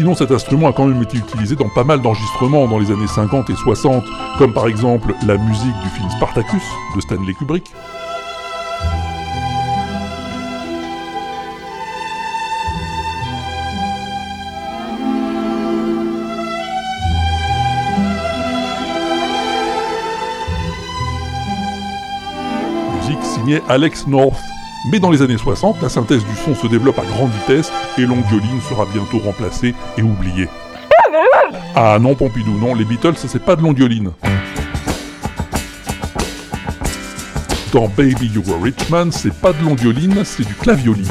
Sinon, 0.00 0.14
cet 0.14 0.30
instrument 0.30 0.68
a 0.68 0.72
quand 0.72 0.86
même 0.86 1.02
été 1.02 1.18
utilisé 1.18 1.56
dans 1.56 1.68
pas 1.68 1.84
mal 1.84 2.00
d'enregistrements 2.00 2.66
dans 2.66 2.78
les 2.78 2.90
années 2.90 3.06
50 3.06 3.50
et 3.50 3.54
60, 3.54 4.02
comme 4.38 4.54
par 4.54 4.66
exemple 4.66 5.14
la 5.26 5.36
musique 5.36 5.78
du 5.82 5.88
film 5.90 6.08
Spartacus 6.08 6.62
de 6.96 7.00
Stanley 7.02 7.34
Kubrick. 7.34 7.70
Musique 23.02 23.22
signée 23.22 23.60
Alex 23.68 24.06
North. 24.06 24.49
Mais 24.86 24.98
dans 24.98 25.10
les 25.10 25.20
années 25.20 25.36
60, 25.36 25.82
la 25.82 25.90
synthèse 25.90 26.24
du 26.24 26.34
son 26.36 26.54
se 26.54 26.66
développe 26.66 26.98
à 26.98 27.04
grande 27.04 27.30
vitesse 27.32 27.70
et 27.98 28.02
l'ondioline 28.02 28.60
sera 28.66 28.86
bientôt 28.86 29.18
remplacée 29.18 29.74
et 29.98 30.02
oubliée. 30.02 30.48
Ah 31.74 31.98
non, 32.00 32.14
Pompidou, 32.14 32.52
non, 32.58 32.74
les 32.74 32.84
Beatles, 32.84 33.14
c'est 33.16 33.44
pas 33.44 33.56
de 33.56 33.62
l'ondioline. 33.62 34.12
Dans 37.72 37.88
Baby 37.88 38.26
You 38.34 38.42
Were 38.46 38.62
Rich 38.62 38.88
Man, 38.88 39.12
c'est 39.12 39.34
pas 39.34 39.52
de 39.52 39.62
l'ondioline, 39.62 40.24
c'est 40.24 40.46
du 40.46 40.54
clavioline. 40.54 41.06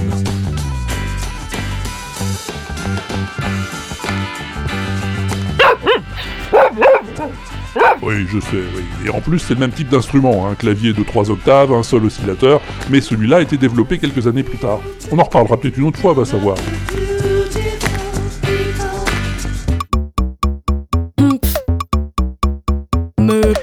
Oui, 8.10 8.26
je 8.28 8.40
sais, 8.40 8.58
oui. 8.76 8.84
Et 9.06 9.12
en 9.12 9.22
plus, 9.22 9.38
c'est 9.38 9.54
le 9.54 9.60
même 9.60 9.70
type 9.70 9.90
d'instrument, 9.90 10.48
un 10.48 10.56
clavier 10.56 10.94
de 10.94 11.04
3 11.04 11.30
octaves, 11.30 11.72
un 11.72 11.84
seul 11.84 12.04
oscillateur, 12.06 12.60
mais 12.90 13.02
celui-là 13.02 13.38
a 13.38 13.42
été 13.42 13.56
développé 13.56 14.00
quelques 14.00 14.26
années 14.26 14.42
plus 14.42 14.58
tard. 14.58 14.80
On 15.12 15.20
en 15.20 15.24
reparlera 15.24 15.58
peut-être 15.58 15.78
une 15.78 15.86
autre 15.86 16.00
fois, 16.00 16.14
va 16.14 16.26
savoir. 16.26 16.58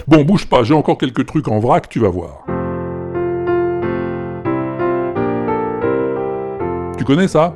Bon, 0.07 0.23
bouge 0.23 0.47
pas, 0.47 0.63
j'ai 0.63 0.75
encore 0.75 0.97
quelques 0.97 1.27
trucs 1.27 1.49
en 1.49 1.59
vrac, 1.59 1.89
tu 1.89 1.99
vas 1.99 2.11
voir. 2.11 2.45
Tu 6.97 7.05
connais 7.05 7.27
ça? 7.27 7.53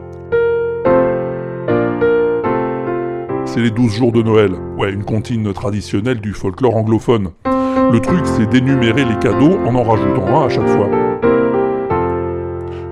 C'est 3.53 3.61
les 3.61 3.73
12 3.73 3.93
jours 3.93 4.13
de 4.13 4.23
Noël. 4.23 4.53
Ouais, 4.79 4.93
une 4.93 5.03
comptine 5.03 5.53
traditionnelle 5.53 6.21
du 6.21 6.35
folklore 6.35 6.77
anglophone. 6.77 7.31
Le 7.45 7.99
truc, 7.99 8.21
c'est 8.25 8.49
d'énumérer 8.49 9.05
les 9.05 9.19
cadeaux 9.19 9.59
en 9.67 9.75
en 9.75 9.83
rajoutant 9.83 10.41
un 10.41 10.47
à 10.47 10.49
chaque 10.49 10.69
fois. 10.69 10.89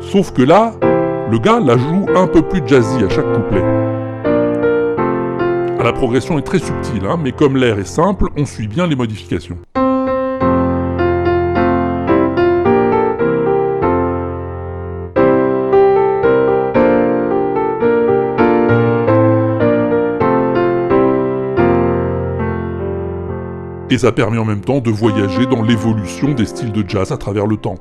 Sauf 0.01 0.33
que 0.33 0.42
là, 0.42 0.73
le 1.31 1.38
gars 1.38 1.61
la 1.61 1.79
joue 1.79 2.07
un 2.16 2.27
peu 2.27 2.42
plus 2.42 2.61
jazzy 2.66 3.05
à 3.05 3.09
chaque 3.09 3.33
couplet. 3.35 3.62
Ah, 5.79 5.85
La 5.85 5.92
progression 5.92 6.37
est 6.40 6.42
très 6.42 6.59
subtile, 6.59 7.07
hein, 7.09 7.21
mais 7.23 7.31
comme 7.31 7.57
l'air 7.57 7.79
est 7.79 7.85
simple, 7.85 8.27
on 8.37 8.44
suit 8.44 8.66
bien 8.66 8.88
les 8.88 8.97
modifications. 8.97 9.59
Et 23.90 23.96
ça 23.96 24.12
permet 24.12 24.38
en 24.38 24.44
même 24.44 24.61
temps 24.61 24.81
de 24.81 24.90
voyager 24.90 25.46
dans 25.46 25.62
l'évolution 25.62 26.35
des 26.35 26.44
styles 26.44 26.72
de 26.72 26.85
jazz 26.87 27.11
à 27.11 27.16
travers 27.16 27.46
le 27.46 27.57
temps. 27.57 27.77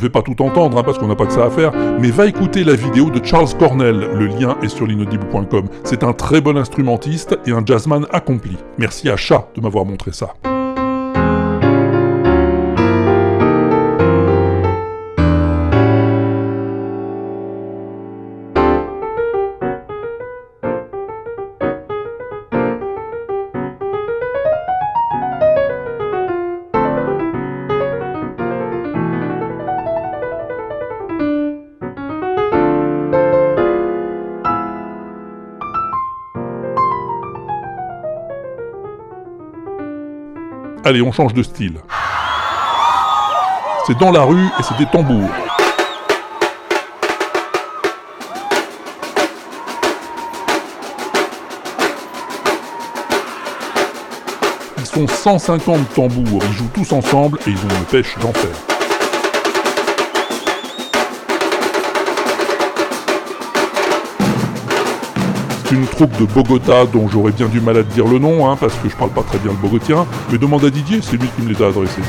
Te 0.00 0.06
fais 0.06 0.10
pas 0.10 0.22
tout 0.22 0.40
entendre 0.42 0.78
hein, 0.78 0.82
parce 0.82 0.96
qu'on 0.96 1.08
n'a 1.08 1.14
pas 1.14 1.26
que 1.26 1.32
ça 1.34 1.44
à 1.44 1.50
faire, 1.50 1.72
mais 2.00 2.10
va 2.10 2.24
écouter 2.24 2.64
la 2.64 2.74
vidéo 2.74 3.10
de 3.10 3.22
Charles 3.22 3.54
Cornell, 3.58 3.98
le 3.98 4.28
lien 4.28 4.56
est 4.62 4.68
sur 4.68 4.86
l'inaudible.com. 4.86 5.68
C'est 5.84 6.04
un 6.04 6.14
très 6.14 6.40
bon 6.40 6.56
instrumentiste 6.56 7.38
et 7.44 7.50
un 7.50 7.62
jazzman 7.62 8.06
accompli. 8.10 8.56
Merci 8.78 9.10
à 9.10 9.18
Chat 9.18 9.48
de 9.54 9.60
m'avoir 9.60 9.84
montré 9.84 10.12
ça. 10.12 10.32
Allez, 40.90 41.02
on 41.02 41.12
change 41.12 41.34
de 41.34 41.44
style. 41.44 41.78
C'est 43.86 43.96
dans 43.98 44.10
la 44.10 44.22
rue 44.22 44.44
et 44.44 44.62
c'est 44.64 44.76
des 44.76 44.86
tambours. 44.86 45.30
Ils 54.78 54.84
sont 54.84 55.06
150 55.06 55.94
tambours, 55.94 56.42
ils 56.42 56.52
jouent 56.54 56.70
tous 56.74 56.90
ensemble 56.90 57.38
et 57.46 57.50
ils 57.50 57.56
ont 57.56 57.78
une 57.78 57.84
pêche 57.84 58.18
d'enfer. 58.18 58.69
C'est 65.70 65.76
une 65.76 65.86
troupe 65.86 66.18
de 66.18 66.24
Bogota 66.24 66.84
dont 66.84 67.08
j'aurais 67.08 67.30
bien 67.30 67.46
du 67.46 67.60
mal 67.60 67.76
à 67.76 67.84
te 67.84 67.94
dire 67.94 68.04
le 68.04 68.18
nom, 68.18 68.50
hein, 68.50 68.56
parce 68.58 68.74
que 68.74 68.88
je 68.88 68.96
parle 68.96 69.12
pas 69.12 69.22
très 69.22 69.38
bien 69.38 69.52
le 69.52 69.56
bogotien, 69.56 70.04
mais 70.28 70.36
demande 70.36 70.64
à 70.64 70.70
Didier, 70.70 70.98
c'est 71.00 71.16
lui 71.16 71.28
qui 71.36 71.42
me 71.42 71.52
les 71.52 71.62
a 71.62 71.68
adressés. 71.68 72.02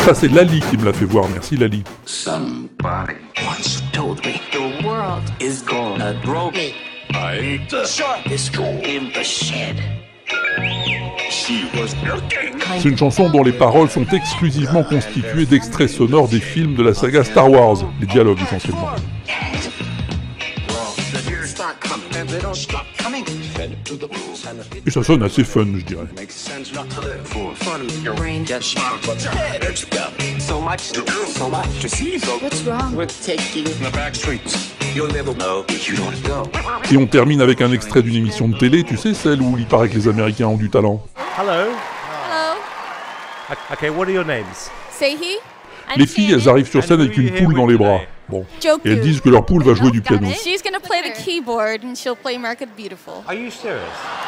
Ça 0.00 0.12
c'est 0.12 0.28
Lali 0.28 0.60
qui 0.68 0.76
me 0.76 0.84
l'a 0.84 0.92
fait 0.92 1.06
voir, 1.06 1.24
merci 1.32 1.56
Lali. 1.56 1.82
Somebody 2.04 3.14
once 3.46 3.82
told 3.94 4.22
me 4.22 4.34
the 4.52 4.84
world 4.84 5.22
is 5.40 5.62
gonna 5.62 6.12
me. 6.52 6.74
I 7.14 7.66
the 7.70 7.86
sharpest 7.86 8.52
tool 8.52 8.66
in 8.84 9.10
the 9.14 9.24
shed. 9.24 9.80
She 11.30 11.64
was 11.74 11.94
looking. 12.04 12.47
C'est 12.76 12.88
une 12.88 12.98
chanson 12.98 13.28
dont 13.30 13.42
les 13.42 13.52
paroles 13.52 13.88
sont 13.88 14.06
exclusivement 14.12 14.82
constituées 14.82 15.46
d'extraits 15.46 15.88
sonores 15.88 16.28
des 16.28 16.40
films 16.40 16.74
de 16.74 16.82
la 16.82 16.94
saga 16.94 17.24
Star 17.24 17.50
Wars, 17.50 17.78
les 18.00 18.06
dialogues 18.06 18.38
essentiellement. 18.42 18.88
Et 24.86 24.90
ça 24.90 25.02
sonne 25.02 25.22
assez 25.22 25.44
fun, 25.44 25.66
je 25.74 25.84
dirais. 25.84 26.06
Et 36.90 36.96
on 36.96 37.06
termine 37.06 37.40
avec 37.40 37.60
un 37.60 37.72
extrait 37.72 38.02
d'une 38.02 38.16
émission 38.16 38.48
de 38.48 38.56
télé, 38.56 38.84
tu 38.84 38.96
sais, 38.96 39.14
celle 39.14 39.40
où 39.42 39.56
il 39.58 39.66
paraît 39.66 39.88
que 39.88 39.94
les 39.94 40.08
Américains 40.08 40.46
ont 40.46 40.56
du 40.56 40.70
talent. 40.70 41.02
Hello. 41.38 41.70
O- 43.50 43.72
Okay, 43.74 43.88
what 43.90 44.04
are 44.06 44.10
your 44.12 44.24
names? 44.24 44.70
Seihi. 44.90 45.36
Les 45.96 46.06
filles, 46.06 46.32
elles 46.34 46.48
arrivent 46.50 46.68
sur 46.68 46.84
scène 46.84 47.00
avec 47.00 47.16
une 47.16 47.30
poule 47.32 47.54
dans 47.54 47.66
les 47.66 47.76
bras. 47.78 48.00
Bon. 48.28 48.44
Et 48.84 48.90
elles 48.90 49.00
disent 49.00 49.22
que 49.22 49.30
leur 49.30 49.46
poule 49.46 49.62
va 49.62 49.72
jouer 49.72 49.90
du 49.90 50.02
piano. 50.02 50.28
She's 50.28 50.62
gonna 50.62 50.80
play 50.80 51.00
the 51.00 51.14
keyboard 51.24 51.82
and 51.82 51.94
she'll 51.94 52.14
play 52.14 52.36
America 52.36 52.66
the 52.66 52.76
Beautiful. 52.76 53.14
Are 53.26 53.34
you 53.34 53.50
serious? 53.50 53.80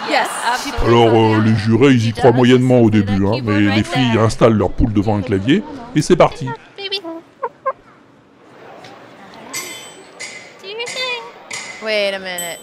Yes, 0.08 0.26
absolutely. 0.54 0.86
Alors, 0.88 1.14
euh, 1.14 1.42
les 1.44 1.54
jurés, 1.54 1.92
ils 1.92 2.06
y 2.08 2.12
croient 2.14 2.32
moyennement 2.32 2.80
au 2.80 2.88
début, 2.88 3.26
hein, 3.26 3.40
mais 3.44 3.60
les 3.76 3.84
filles 3.84 4.16
installent 4.18 4.54
leur 4.56 4.70
poule 4.70 4.94
devant 4.94 5.18
un 5.18 5.20
clavier, 5.22 5.62
et 5.94 6.00
c'est 6.00 6.16
parti. 6.16 6.48
Wait 11.84 12.14
a 12.14 12.18
minute. 12.18 12.60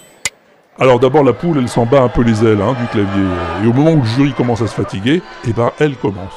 Alors 0.80 1.00
d'abord, 1.00 1.24
la 1.24 1.34
poule, 1.34 1.58
elle 1.60 1.70
s'en 1.70 1.86
bat 1.86 2.02
un 2.02 2.10
peu 2.10 2.22
les 2.24 2.44
ailes 2.44 2.62
hein, 2.62 2.76
du 2.80 2.88
clavier, 2.88 3.24
et 3.64 3.68
au 3.68 3.74
moment 3.74 3.92
où 3.92 4.02
le 4.02 4.08
jury 4.08 4.34
commence 4.34 4.62
à 4.62 4.68
se 4.68 4.76
fatiguer, 4.76 5.22
eh 5.48 5.54
ben, 5.54 5.72
elle 5.80 5.96
commence. 5.96 6.34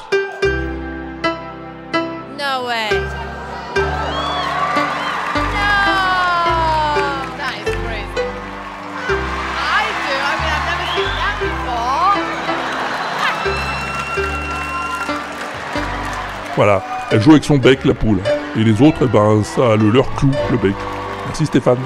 Voilà, 16.63 16.83
elle 17.09 17.19
joue 17.19 17.31
avec 17.31 17.43
son 17.43 17.57
bec, 17.57 17.85
la 17.85 17.95
poule. 17.95 18.19
Et 18.55 18.63
les 18.63 18.83
autres, 18.83 18.99
eh 19.01 19.07
ben, 19.07 19.43
ça 19.43 19.75
le 19.75 19.89
leur 19.89 20.13
clou, 20.13 20.29
le 20.51 20.57
bec. 20.57 20.75
Merci 21.25 21.47
Stéphane. 21.47 21.79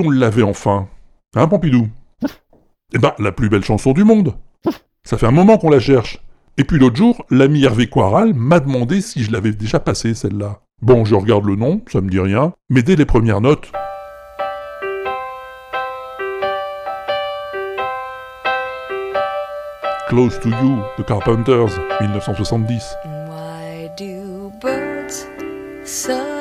On 0.00 0.10
l'avait 0.10 0.42
enfin 0.42 0.88
Hein, 1.36 1.48
Pompidou? 1.48 1.88
Eh 2.94 2.98
ben, 2.98 3.12
la 3.18 3.32
plus 3.32 3.48
belle 3.48 3.64
chanson 3.64 3.92
du 3.92 4.04
monde 4.04 4.34
Ça 5.02 5.18
fait 5.18 5.26
un 5.26 5.32
moment 5.32 5.58
qu'on 5.58 5.70
la 5.70 5.80
cherche. 5.80 6.20
Et 6.56 6.64
puis 6.64 6.78
l'autre 6.78 6.96
jour, 6.96 7.26
l'ami 7.30 7.64
Hervé 7.64 7.88
Coiral 7.88 8.32
m'a 8.34 8.60
demandé 8.60 9.00
si 9.00 9.24
je 9.24 9.32
l'avais 9.32 9.52
déjà 9.52 9.80
passée, 9.80 10.14
celle-là. 10.14 10.60
Bon, 10.80 11.04
je 11.04 11.14
regarde 11.16 11.44
le 11.44 11.56
nom, 11.56 11.82
ça 11.90 12.00
me 12.00 12.08
dit 12.08 12.20
rien, 12.20 12.52
mais 12.70 12.82
dès 12.82 12.94
les 12.96 13.06
premières 13.06 13.40
notes... 13.40 13.72
Close 20.08 20.38
to 20.40 20.50
You, 20.50 20.82
The 20.96 21.04
Carpenters, 21.04 21.76
1970. 22.00 22.94
Why 23.28 23.90
do 23.96 24.52
birds 24.60 25.26
suddenly 25.82 26.33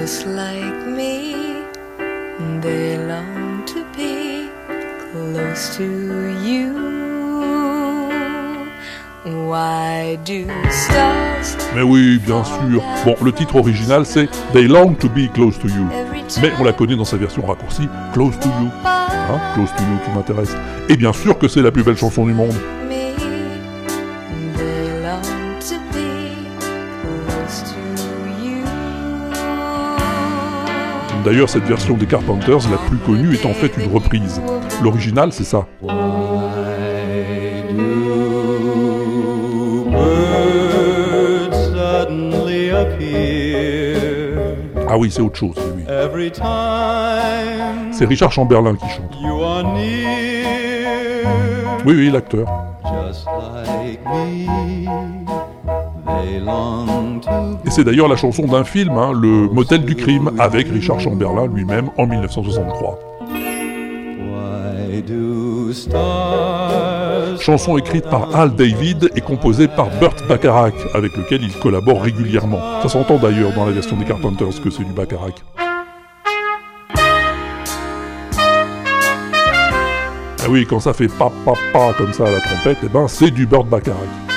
Just 0.00 0.26
like 0.28 0.86
me, 0.86 1.34
they 2.60 2.96
long 2.98 3.64
to 3.66 3.84
be 3.96 4.48
close 5.10 5.76
to 5.76 5.82
you. 6.40 6.72
Why 9.24 10.16
do 10.24 10.46
stars 10.70 11.56
Mais 11.74 11.82
oui, 11.82 12.18
bien 12.24 12.44
sûr. 12.44 12.82
Bon, 13.04 13.16
le 13.24 13.32
titre 13.32 13.56
original 13.56 14.06
c'est 14.06 14.28
They 14.52 14.68
Long 14.68 14.94
to 14.94 15.08
Be 15.08 15.30
Close 15.34 15.58
to 15.58 15.66
You. 15.66 15.88
Mais 16.40 16.52
on 16.60 16.64
la 16.64 16.72
connaît 16.72 16.96
dans 16.96 17.04
sa 17.04 17.16
version 17.16 17.44
raccourcie 17.44 17.88
Close 18.12 18.38
to 18.38 18.48
You. 18.48 18.70
Hein, 18.84 19.40
Close 19.54 19.70
to 19.76 19.82
You 19.82 19.98
qui 20.04 20.16
m'intéresse. 20.16 20.54
Et 20.88 20.96
bien 20.96 21.12
sûr 21.12 21.36
que 21.38 21.48
c'est 21.48 21.62
la 21.62 21.72
plus 21.72 21.82
belle 21.82 21.96
chanson 21.96 22.24
du 22.24 22.32
monde. 22.32 22.54
D'ailleurs, 31.24 31.48
cette 31.48 31.64
version 31.64 31.96
des 31.96 32.06
Carpenters, 32.06 32.70
la 32.70 32.78
plus 32.88 32.98
connue, 32.98 33.34
est 33.34 33.46
en 33.46 33.52
fait 33.52 33.72
une 33.76 33.92
reprise. 33.92 34.40
L'original, 34.82 35.32
c'est 35.32 35.44
ça. 35.44 35.66
Ah 44.90 44.96
oui, 44.96 45.10
c'est 45.10 45.20
autre 45.20 45.36
chose, 45.36 45.54
time 46.32 47.92
C'est 47.92 48.06
Richard 48.06 48.32
Chamberlain 48.32 48.74
qui 48.74 48.88
chante. 48.88 49.14
Oui, 51.84 51.94
oui, 51.94 52.10
l'acteur. 52.10 52.46
Just 52.84 53.26
like 53.26 54.00
me, 54.06 55.17
Et 57.64 57.70
c'est 57.70 57.84
d'ailleurs 57.84 58.08
la 58.08 58.16
chanson 58.16 58.46
d'un 58.46 58.64
film, 58.64 58.96
hein, 58.96 59.12
Le 59.12 59.48
Motel 59.48 59.84
du 59.84 59.94
crime, 59.94 60.30
avec 60.38 60.68
Richard 60.68 61.00
Chamberlain 61.00 61.46
lui-même 61.46 61.90
en 61.96 62.06
1963. 62.06 62.98
Why 64.20 65.02
do 65.02 65.72
stars 65.72 67.40
Chanson 67.40 67.78
écrite 67.78 68.04
par 68.04 68.34
Al 68.34 68.54
David 68.54 69.10
et 69.14 69.20
composée 69.20 69.68
par 69.68 69.88
Burt 70.00 70.26
Bacharach, 70.28 70.74
avec 70.94 71.16
lequel 71.16 71.42
il 71.42 71.52
collabore 71.52 72.02
régulièrement. 72.02 72.60
Ça 72.82 72.88
s'entend 72.88 73.16
d'ailleurs 73.16 73.52
dans 73.54 73.64
la 73.64 73.72
version 73.72 73.96
des 73.96 74.04
Carpenters 74.04 74.60
que 74.62 74.70
c'est 74.70 74.84
du 74.84 74.92
Bacharach. 74.92 75.34
Ah 80.40 80.50
oui, 80.50 80.66
quand 80.68 80.80
ça 80.80 80.92
fait 80.92 81.08
pa 81.08 81.30
pa 81.44 81.52
pa 81.72 81.92
comme 81.96 82.12
ça 82.12 82.26
à 82.26 82.30
la 82.30 82.40
trompette, 82.40 82.78
eh 82.82 82.88
ben 82.88 83.06
c'est 83.06 83.30
du 83.30 83.46
Burt 83.46 83.66
Bacharach. 83.66 84.27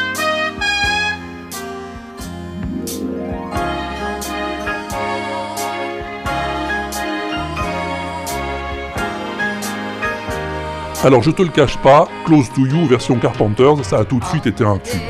Alors 11.04 11.24
je 11.24 11.32
te 11.32 11.42
le 11.42 11.50
cache 11.50 11.80
pas, 11.80 12.08
Close 12.26 12.48
to 12.54 12.68
You 12.68 12.86
version 12.86 13.18
Carpenters, 13.18 13.84
ça 13.84 13.98
a 13.98 14.06
tout 14.06 14.20
de 14.20 14.26
suite 14.26 14.46
été 14.46 14.64
un 14.64 14.78
tube. 14.78 15.02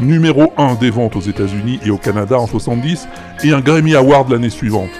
Numéro 0.00 0.52
1 0.56 0.74
des 0.74 0.90
ventes 0.90 1.14
aux 1.14 1.20
États-Unis 1.20 1.78
et 1.84 1.90
au 1.90 1.98
Canada 1.98 2.36
en 2.36 2.48
70 2.48 3.06
et 3.44 3.52
un 3.52 3.60
Grammy 3.60 3.94
Award 3.94 4.28
l'année 4.28 4.50
suivante. 4.50 4.90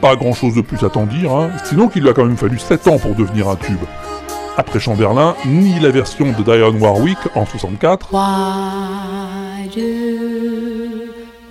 Pas 0.00 0.16
grand 0.16 0.32
chose 0.32 0.56
de 0.56 0.60
plus 0.60 0.84
à 0.84 0.90
t'en 0.90 1.06
dire, 1.06 1.32
hein, 1.32 1.50
sinon 1.64 1.86
qu'il 1.86 2.02
lui 2.02 2.10
a 2.10 2.12
quand 2.12 2.24
même 2.24 2.36
fallu 2.36 2.58
7 2.58 2.88
ans 2.88 2.98
pour 2.98 3.14
devenir 3.14 3.48
un 3.48 3.54
tube. 3.54 3.78
Après 4.56 4.80
Chamberlain, 4.80 5.36
ni 5.46 5.78
la 5.78 5.90
version 5.90 6.32
de 6.32 6.42
Dionne 6.42 6.82
Warwick 6.82 7.18
en 7.36 7.46
64, 7.46 8.12
Why 8.12 9.68
do 9.68 9.82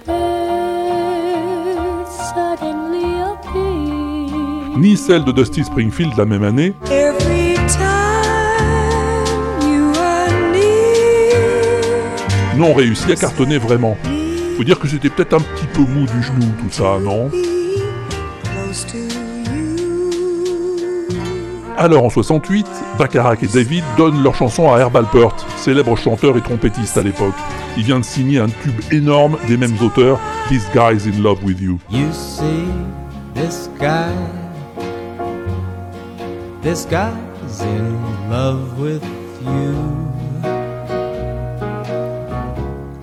birds 0.06 2.10
suddenly 2.34 3.22
appear? 3.22 4.78
Ni 4.78 4.98
celle 4.98 5.24
de 5.24 5.32
Dusty 5.32 5.64
Springfield 5.64 6.18
la 6.18 6.26
même 6.26 6.44
année, 6.44 6.74
réussi 12.68 13.12
à 13.12 13.16
cartonner 13.16 13.58
vraiment. 13.58 13.98
Faut 14.58 14.64
dire 14.64 14.80
que 14.80 14.88
c'était 14.88 15.10
peut-être 15.10 15.34
un 15.34 15.40
petit 15.40 15.66
peu 15.74 15.82
mou 15.82 16.06
du 16.06 16.22
genou 16.22 16.46
tout 16.62 16.70
ça, 16.70 16.98
non. 17.02 17.32
Alors 21.78 22.04
en 22.04 22.10
68, 22.10 22.68
Bacharach 22.98 23.42
et 23.42 23.48
David 23.48 23.86
donnent 23.98 24.22
leur 24.22 24.36
chanson 24.36 24.70
à 24.74 24.80
Herb 24.80 24.98
Alpert, 24.98 25.34
célèbre 25.56 25.96
chanteur 25.96 26.36
et 26.36 26.42
trompettiste 26.42 26.98
à 26.98 27.02
l'époque. 27.02 27.36
Il 27.78 27.84
vient 27.84 28.00
de 28.00 28.06
signer 28.06 28.40
un 28.40 28.50
tube 28.50 28.82
énorme 28.92 29.38
des 29.48 29.56
mêmes 29.56 29.78
auteurs, 29.82 30.20
This 30.50 30.68
Guy's 30.74 31.08
in 31.08 31.24
Love 31.24 31.42
with 31.42 31.62
You. 31.62 31.80
You 31.90 32.12
see, 32.12 32.66
this 33.34 33.70
guy, 33.80 34.12
this 36.62 36.86
guy's 36.86 37.62
in 37.62 38.30
love 38.30 38.78
with 38.78 39.04
you. 39.42 40.09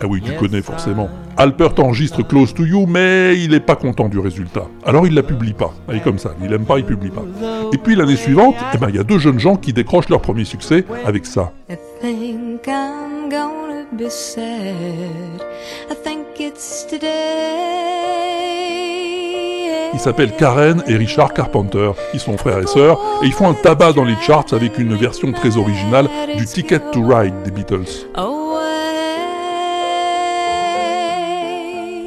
Ah 0.03 0.07
oui, 0.07 0.21
tu 0.23 0.33
connais 0.33 0.63
forcément. 0.63 1.09
Alpert 1.37 1.79
enregistre 1.79 2.23
Close 2.23 2.55
to 2.55 2.65
You, 2.65 2.87
mais 2.87 3.39
il 3.39 3.55
est 3.55 3.61
pas 3.61 3.77
content 3.77 4.09
du 4.09 4.19
résultat. 4.19 4.67
Alors 4.85 5.07
il 5.07 5.15
la 5.15 5.23
publie 5.23 5.53
pas. 5.53 5.73
Il 5.91 5.97
est 5.97 6.01
comme 6.01 6.19
ça, 6.19 6.35
il 6.43 6.53
aime 6.53 6.65
pas, 6.65 6.79
il 6.79 6.85
publie 6.85 7.11
pas. 7.11 7.25
Et 7.73 7.79
puis 7.79 7.95
l'année 7.95 8.17
suivante, 8.17 8.57
eh 8.75 8.79
ben 8.79 8.89
il 8.89 8.97
y 8.97 8.99
a 8.99 9.05
deux 9.05 9.19
jeunes 9.19 9.41
gens 9.41 9.57
qui 9.57 9.73
décrochent 9.73 10.09
leur 10.09 10.21
premier 10.21 10.45
succès 10.45 10.85
avec 11.05 11.27
ça. 11.27 11.53
I 11.71 11.77
think 12.01 12.67
I'm 12.67 13.29
gonna 13.31 13.85
be 13.93 14.09
sad. 14.09 14.45
I 15.91 15.95
think 16.03 16.27
it's 16.39 16.87
today. 16.87 18.17
s'appellent 20.07 20.37
Karen 20.37 20.85
et 20.87 20.95
Richard 20.95 21.33
Carpenter. 21.33 21.91
Ils 22.15 22.21
sont 22.21 22.37
frères 22.37 22.61
et 22.61 22.67
sœurs 22.69 23.01
et 23.25 23.27
ils 23.27 23.33
font 23.33 23.49
un 23.49 23.55
tabac 23.55 23.93
dans 23.93 24.05
les 24.05 24.15
charts 24.25 24.47
avec 24.53 24.79
une 24.79 24.95
version 24.95 25.33
très 25.33 25.57
originale 25.57 26.09
du 26.37 26.45
Ticket 26.47 26.79
to 26.93 27.03
Ride 27.03 27.35
des 27.45 27.51
Beatles. 27.51 28.07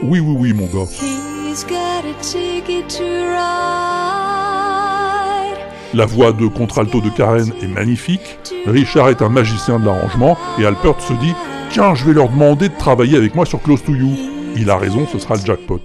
Oui, 0.01 0.19
oui, 0.19 0.35
oui, 0.39 0.53
mon 0.53 0.65
gars. 0.67 0.89
La 5.93 6.05
voix 6.05 6.31
de 6.31 6.47
contralto 6.47 7.01
de 7.01 7.09
Karen 7.09 7.51
est 7.61 7.67
magnifique. 7.67 8.37
Richard 8.65 9.09
est 9.09 9.21
un 9.21 9.29
magicien 9.29 9.79
de 9.79 9.85
l'arrangement 9.85 10.37
et 10.57 10.65
Alpert 10.65 11.01
se 11.01 11.13
dit 11.13 11.33
Tiens, 11.71 11.95
je 11.95 12.05
vais 12.05 12.13
leur 12.13 12.29
demander 12.29 12.69
de 12.69 12.77
travailler 12.77 13.17
avec 13.17 13.35
moi 13.35 13.45
sur 13.45 13.61
Close 13.61 13.83
to 13.83 13.93
You. 13.93 14.11
Il 14.55 14.69
a 14.69 14.77
raison, 14.77 15.05
ce 15.11 15.19
sera 15.19 15.35
le 15.35 15.41
jackpot. 15.45 15.81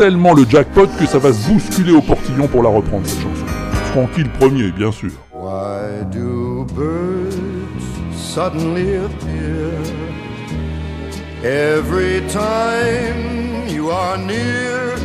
Tellement 0.00 0.32
le 0.32 0.46
jackpot 0.48 0.86
que 0.98 1.04
ça 1.04 1.18
va 1.18 1.30
se 1.30 1.46
bousculer 1.46 1.92
au 1.92 2.00
portillon 2.00 2.48
pour 2.48 2.62
la 2.62 2.70
reprendre 2.70 3.06
cette 3.06 3.20
chanson. 3.20 3.44
Francky 3.92 4.22
le 4.22 4.30
premier, 4.30 4.70
bien 4.70 4.90
sûr. 4.90 5.10
Why 5.30 6.06
do 6.10 6.64
birds 6.74 7.84
suddenly 8.16 8.96
appear? 8.96 9.74
Every 11.44 12.22
time 12.28 13.68
you 13.68 13.90
are 13.90 14.16
near? 14.16 14.96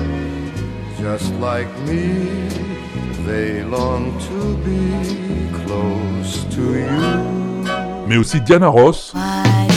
Just 0.97 1.33
like 1.41 1.67
me, 1.85 2.47
they 3.27 3.63
long 3.63 4.13
to 4.29 4.55
be 4.63 5.51
close 5.65 6.45
to 6.55 6.61
you. 6.61 7.67
Mais 8.07 8.15
aussi 8.15 8.39
Diana 8.39 8.69
Ross, 8.69 9.11
Why 9.13 9.74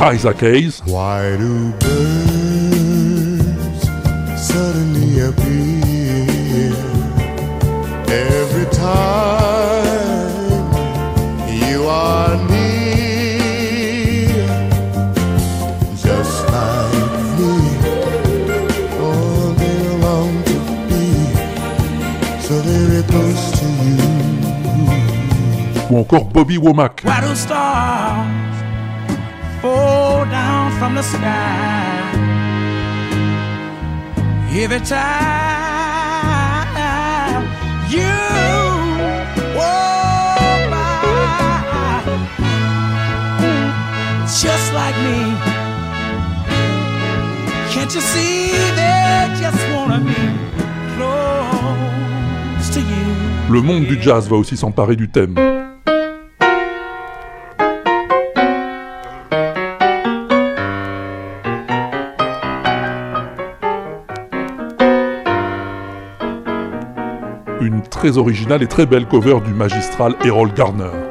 Isaac 0.00 0.38
Hayes, 0.40 0.80
Why 0.84 1.36
do 1.36 1.72
birds 1.72 2.68
suddenly 4.40 5.18
appear? 5.20 6.72
Every 8.08 8.66
time 8.70 10.62
you 11.48 11.82
are 11.88 12.36
near? 12.48 12.78
Just 15.96 16.46
like 16.46 17.12
me, 17.38 17.58
oh, 19.02 19.52
they 19.58 19.82
long 19.98 20.32
to 20.44 20.58
be 20.88 21.06
so 22.40 22.54
very 22.62 23.02
close 23.02 23.50
to 23.58 23.66
you. 23.66 23.98
ou 25.90 25.96
encore 26.00 26.24
Bobby 26.24 26.56
Womack. 26.58 27.02
Le 53.50 53.60
monde 53.62 53.84
du 53.84 54.00
jazz 54.00 54.28
va 54.28 54.36
aussi 54.36 54.56
s'emparer 54.56 54.96
du 54.96 55.08
thème. 55.08 55.34
Très 67.98 68.16
originale 68.16 68.62
et 68.62 68.68
très 68.68 68.86
belle 68.86 69.06
cover 69.06 69.40
du 69.44 69.52
magistral 69.52 70.14
Errol 70.24 70.52
Garner. 70.54 71.07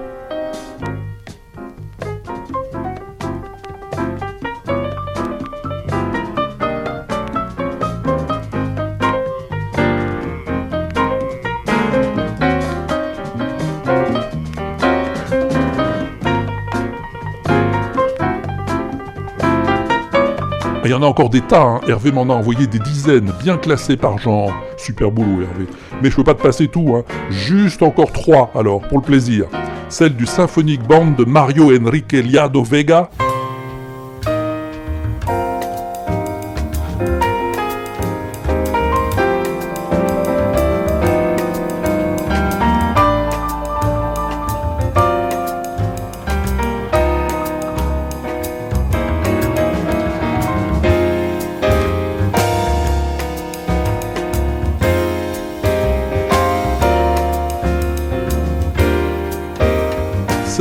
Encore 21.08 21.30
des 21.30 21.42
tas, 21.42 21.64
hein. 21.64 21.82
Hervé 21.88 22.12
m'en 22.12 22.24
a 22.24 22.34
envoyé 22.34 22.68
des 22.68 22.80
dizaines, 22.80 23.32
bien 23.42 23.58
classées 23.58 23.98
par 23.98 24.18
genre. 24.18 24.52
Super 24.78 25.12
boulot 25.12 25.42
Hervé. 25.42 25.66
Mais 26.02 26.10
je 26.10 26.16
peux 26.16 26.24
pas 26.24 26.34
te 26.34 26.42
passer 26.42 26.68
tout, 26.68 26.96
hein. 26.96 27.04
Juste 27.30 27.82
encore 27.82 28.12
trois 28.12 28.52
alors, 28.56 28.82
pour 28.82 28.98
le 28.98 29.04
plaisir. 29.04 29.46
Celle 29.90 30.16
du 30.16 30.26
Symphonic 30.26 30.84
Band 30.84 31.12
de 31.18 31.24
Mario 31.24 31.72
Enrique 31.78 32.12
Liado 32.12 32.64
Vega. 32.64 33.10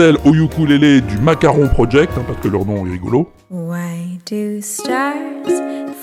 Celle 0.07 0.19
au 0.25 0.33
ukulélé 0.33 1.01
du 1.01 1.19
Macaron 1.19 1.67
Project, 1.67 2.13
hein, 2.17 2.23
parce 2.25 2.39
que 2.39 2.47
leur 2.47 2.65
nom 2.65 2.87
est 2.87 2.91
rigolo. 2.93 3.29
Why 3.51 4.21
do 4.31 4.61
stars 4.61 5.51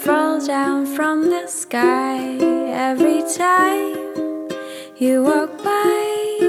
fall 0.04 0.45
down 0.45 0.86
from 0.86 1.30
the 1.30 1.47
sky 1.47 2.38
every 2.74 3.24
time 3.24 3.95
you 4.99 5.24
walk 5.24 5.51
by? 5.64 6.43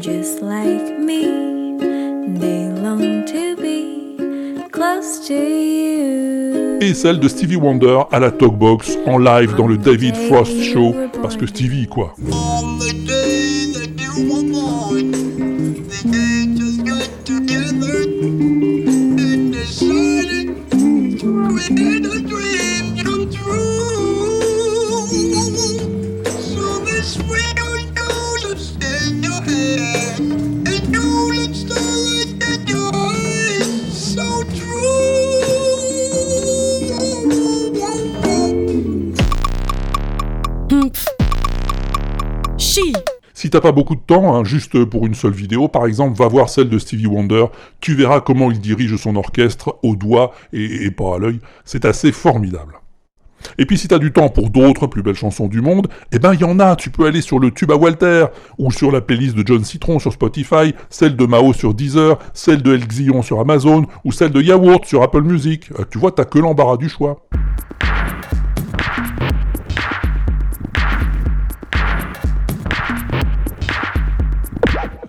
Just 0.00 0.40
like 0.40 1.00
me, 1.00 1.76
they 2.38 2.68
long 2.80 3.24
to 3.24 3.60
be 3.60 4.68
close 4.70 5.26
to 5.26 5.34
you. 5.34 6.78
Et 6.80 6.94
celle 6.94 7.18
de 7.18 7.26
Stevie 7.26 7.56
Wonder 7.56 8.02
à 8.12 8.20
la 8.20 8.30
Talkbox 8.30 8.98
en 9.04 9.18
live 9.18 9.56
dans 9.56 9.66
le 9.66 9.76
David 9.76 10.14
Frost 10.14 10.62
Show, 10.62 10.94
parce 11.20 11.36
que 11.36 11.48
Stevie 11.48 11.88
quoi. 11.88 12.14
Si 43.32 43.50
t'as 43.50 43.60
pas 43.60 43.72
beaucoup 43.72 43.94
de 43.94 44.00
temps, 44.00 44.34
hein, 44.34 44.44
juste 44.44 44.84
pour 44.84 45.06
une 45.06 45.14
seule 45.14 45.32
vidéo, 45.32 45.68
par 45.68 45.86
exemple, 45.86 46.18
va 46.18 46.26
voir 46.26 46.48
celle 46.48 46.68
de 46.68 46.78
Stevie 46.78 47.06
Wonder, 47.06 47.46
tu 47.80 47.94
verras 47.94 48.20
comment 48.20 48.50
il 48.50 48.60
dirige 48.60 48.96
son 48.96 49.16
orchestre 49.16 49.78
au 49.82 49.96
doigt 49.96 50.32
et, 50.52 50.90
pas 50.90 51.14
à 51.14 51.18
l'œil, 51.18 51.38
c'est 51.64 51.84
assez 51.84 52.12
formidable. 52.12 52.74
Et 53.56 53.64
puis 53.64 53.78
si 53.78 53.86
t'as 53.86 54.00
du 54.00 54.12
temps 54.12 54.28
pour 54.28 54.50
d'autres 54.50 54.88
plus 54.88 55.02
belles 55.02 55.14
chansons 55.14 55.46
du 55.46 55.60
monde, 55.60 55.86
eh 56.12 56.18
ben 56.18 56.34
il 56.34 56.40
y 56.40 56.44
en 56.44 56.58
a, 56.58 56.74
tu 56.74 56.90
peux 56.90 57.06
aller 57.06 57.22
sur 57.22 57.38
le 57.38 57.52
tube 57.52 57.70
à 57.70 57.76
Walter, 57.76 58.26
ou 58.58 58.72
sur 58.72 58.90
la 58.90 59.00
playlist 59.00 59.36
de 59.36 59.46
John 59.46 59.64
Citron 59.64 60.00
sur 60.00 60.12
Spotify, 60.12 60.74
celle 60.90 61.14
de 61.14 61.24
Mao 61.24 61.52
sur 61.52 61.74
Deezer, 61.74 62.18
celle 62.34 62.62
de 62.62 62.74
El 62.74 62.86
Xion 62.86 63.22
sur 63.22 63.38
Amazon, 63.38 63.86
ou 64.04 64.10
celle 64.10 64.32
de 64.32 64.42
Yaourt 64.42 64.84
sur 64.84 65.02
Apple 65.02 65.22
Music. 65.22 65.70
Euh, 65.78 65.84
tu 65.88 65.98
vois, 65.98 66.10
t'as 66.10 66.24
que 66.24 66.40
l'embarras 66.40 66.76
du 66.76 66.88
choix. 66.88 67.24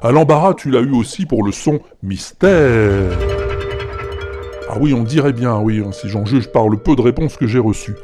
À 0.01 0.11
l'embarras, 0.11 0.53
tu 0.53 0.71
l'as 0.71 0.79
eu 0.79 0.91
aussi 0.91 1.25
pour 1.25 1.43
le 1.43 1.51
son 1.51 1.81
mystère. 2.03 3.11
Ah 4.69 4.77
oui, 4.79 4.93
on 4.93 5.03
dirait 5.03 5.33
bien, 5.33 5.57
oui, 5.59 5.83
hein, 5.85 5.91
si 5.91 6.07
j'en 6.07 6.25
juge 6.25 6.47
par 6.51 6.69
le 6.69 6.77
peu 6.77 6.95
de 6.95 7.01
réponses 7.01 7.35
que 7.35 7.47
j'ai 7.47 7.59
reçues. 7.59 7.95